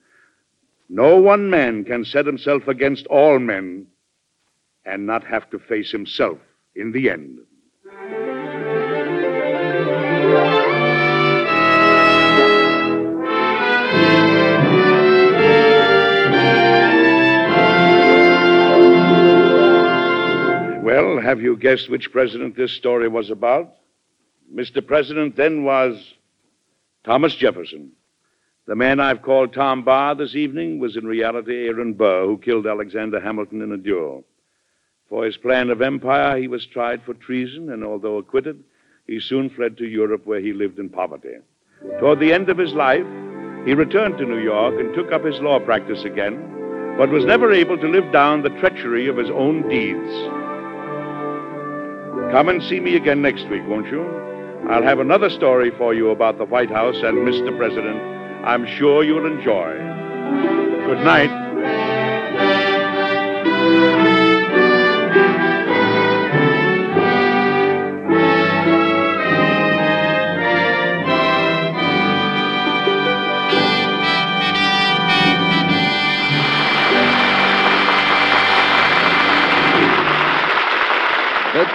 No 0.88 1.16
one 1.18 1.50
man 1.50 1.84
can 1.84 2.04
set 2.04 2.26
himself 2.26 2.68
against 2.68 3.06
all 3.06 3.38
men 3.38 3.86
and 4.84 5.06
not 5.06 5.24
have 5.24 5.48
to 5.50 5.58
face 5.58 5.90
himself 5.90 6.38
in 6.74 6.92
the 6.92 7.10
end. 7.10 7.38
Have 21.28 21.42
you 21.42 21.58
guessed 21.58 21.90
which 21.90 22.10
president 22.10 22.56
this 22.56 22.72
story 22.72 23.06
was 23.06 23.28
about? 23.28 23.74
Mr. 24.50 24.84
President 24.84 25.36
then 25.36 25.62
was 25.62 26.14
Thomas 27.04 27.34
Jefferson. 27.34 27.92
The 28.66 28.74
man 28.74 28.98
I've 28.98 29.20
called 29.20 29.52
Tom 29.52 29.84
Barr 29.84 30.14
this 30.14 30.34
evening 30.34 30.78
was 30.78 30.96
in 30.96 31.06
reality 31.06 31.66
Aaron 31.66 31.92
Burr, 31.92 32.24
who 32.24 32.38
killed 32.38 32.66
Alexander 32.66 33.20
Hamilton 33.20 33.60
in 33.60 33.72
a 33.72 33.76
duel. 33.76 34.24
For 35.10 35.26
his 35.26 35.36
plan 35.36 35.68
of 35.68 35.82
empire, 35.82 36.38
he 36.38 36.48
was 36.48 36.64
tried 36.64 37.02
for 37.02 37.12
treason, 37.12 37.70
and 37.70 37.84
although 37.84 38.16
acquitted, 38.16 38.64
he 39.06 39.20
soon 39.20 39.50
fled 39.50 39.76
to 39.76 39.86
Europe 39.86 40.24
where 40.24 40.40
he 40.40 40.54
lived 40.54 40.78
in 40.78 40.88
poverty. 40.88 41.36
Toward 42.00 42.20
the 42.20 42.32
end 42.32 42.48
of 42.48 42.56
his 42.56 42.72
life, 42.72 43.06
he 43.66 43.74
returned 43.74 44.16
to 44.16 44.24
New 44.24 44.42
York 44.42 44.80
and 44.80 44.94
took 44.94 45.12
up 45.12 45.26
his 45.26 45.40
law 45.40 45.60
practice 45.60 46.04
again, 46.04 46.36
but 46.96 47.10
was 47.10 47.26
never 47.26 47.52
able 47.52 47.76
to 47.76 47.86
live 47.86 48.10
down 48.12 48.40
the 48.40 48.58
treachery 48.60 49.08
of 49.08 49.18
his 49.18 49.28
own 49.28 49.68
deeds. 49.68 50.37
Come 52.30 52.50
and 52.50 52.62
see 52.64 52.78
me 52.78 52.94
again 52.94 53.22
next 53.22 53.48
week, 53.48 53.62
won't 53.66 53.86
you? 53.86 54.04
I'll 54.68 54.82
have 54.82 54.98
another 54.98 55.30
story 55.30 55.70
for 55.78 55.94
you 55.94 56.10
about 56.10 56.36
the 56.36 56.44
White 56.44 56.70
House 56.70 56.96
and 56.96 57.26
Mr. 57.26 57.56
President. 57.56 57.98
I'm 58.46 58.66
sure 58.76 59.02
you'll 59.02 59.26
enjoy. 59.26 59.72
Good 60.86 61.04
night. 61.04 61.47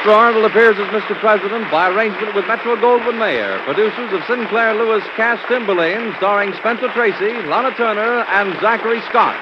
Mr. 0.03 0.17
Arnold 0.17 0.43
appears 0.43 0.75
as 0.75 0.87
Mr. 0.91 1.17
President 1.21 1.71
by 1.71 1.87
arrangement 1.87 2.35
with 2.35 2.45
Metro 2.45 2.75
Goldwyn 2.75 3.17
Mayer, 3.17 3.57
producers 3.63 4.11
of 4.11 4.19
Sinclair 4.27 4.73
Lewis 4.75 5.01
Cass 5.15 5.39
Timberlane, 5.47 6.13
starring 6.17 6.51
Spencer 6.59 6.91
Tracy, 6.91 7.31
Lana 7.47 7.73
Turner, 7.77 8.27
and 8.27 8.51
Zachary 8.59 8.99
Scott. 9.07 9.39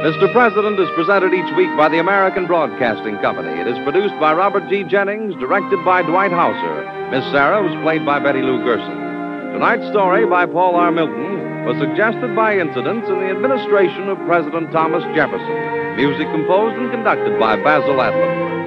Mr. 0.00 0.32
President 0.32 0.80
is 0.80 0.88
presented 0.96 1.34
each 1.34 1.54
week 1.58 1.68
by 1.76 1.90
the 1.90 2.00
American 2.00 2.46
Broadcasting 2.46 3.18
Company. 3.18 3.60
It 3.60 3.66
is 3.66 3.76
produced 3.84 4.18
by 4.18 4.32
Robert 4.32 4.66
G. 4.70 4.82
Jennings, 4.82 5.34
directed 5.34 5.84
by 5.84 6.00
Dwight 6.00 6.32
Hauser. 6.32 7.10
Miss 7.10 7.30
Sarah 7.32 7.62
was 7.62 7.76
played 7.82 8.06
by 8.06 8.18
Betty 8.18 8.40
Lou 8.40 8.64
Gerson. 8.64 8.99
Tonight's 9.52 9.88
story 9.90 10.26
by 10.26 10.46
Paul 10.46 10.76
R. 10.76 10.92
Milton 10.92 11.64
was 11.66 11.76
suggested 11.78 12.34
by 12.36 12.56
incidents 12.56 13.08
in 13.08 13.18
the 13.18 13.30
administration 13.34 14.08
of 14.08 14.16
President 14.24 14.70
Thomas 14.70 15.02
Jefferson. 15.14 15.96
Music 15.96 16.26
composed 16.30 16.78
and 16.78 16.90
conducted 16.90 17.38
by 17.38 17.56
Basil 17.56 17.98
Adlam. 17.98 18.59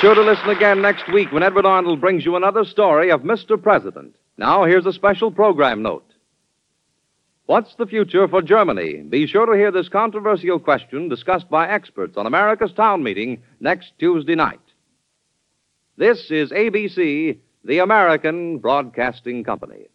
Sure 0.00 0.14
to 0.14 0.22
listen 0.22 0.48
again 0.50 0.80
next 0.80 1.12
week 1.12 1.32
when 1.32 1.42
Edward 1.42 1.66
Arnold 1.66 2.00
brings 2.00 2.24
you 2.24 2.36
another 2.36 2.64
story 2.64 3.10
of 3.10 3.22
Mr. 3.22 3.60
President. 3.60 4.14
Now, 4.36 4.62
here's 4.62 4.86
a 4.86 4.92
special 4.92 5.32
program 5.32 5.82
note. 5.82 6.04
What's 7.46 7.74
the 7.74 7.86
future 7.86 8.28
for 8.28 8.40
Germany? 8.40 9.02
Be 9.02 9.26
sure 9.26 9.46
to 9.46 9.58
hear 9.58 9.72
this 9.72 9.88
controversial 9.88 10.60
question 10.60 11.08
discussed 11.08 11.50
by 11.50 11.66
experts 11.66 12.16
on 12.16 12.26
America's 12.26 12.72
Town 12.72 13.02
Meeting 13.02 13.42
next 13.58 13.92
Tuesday 13.98 14.36
night. 14.36 14.60
This 15.96 16.30
is 16.30 16.52
ABC, 16.52 17.38
the 17.64 17.78
American 17.78 18.58
Broadcasting 18.58 19.42
Company. 19.42 19.86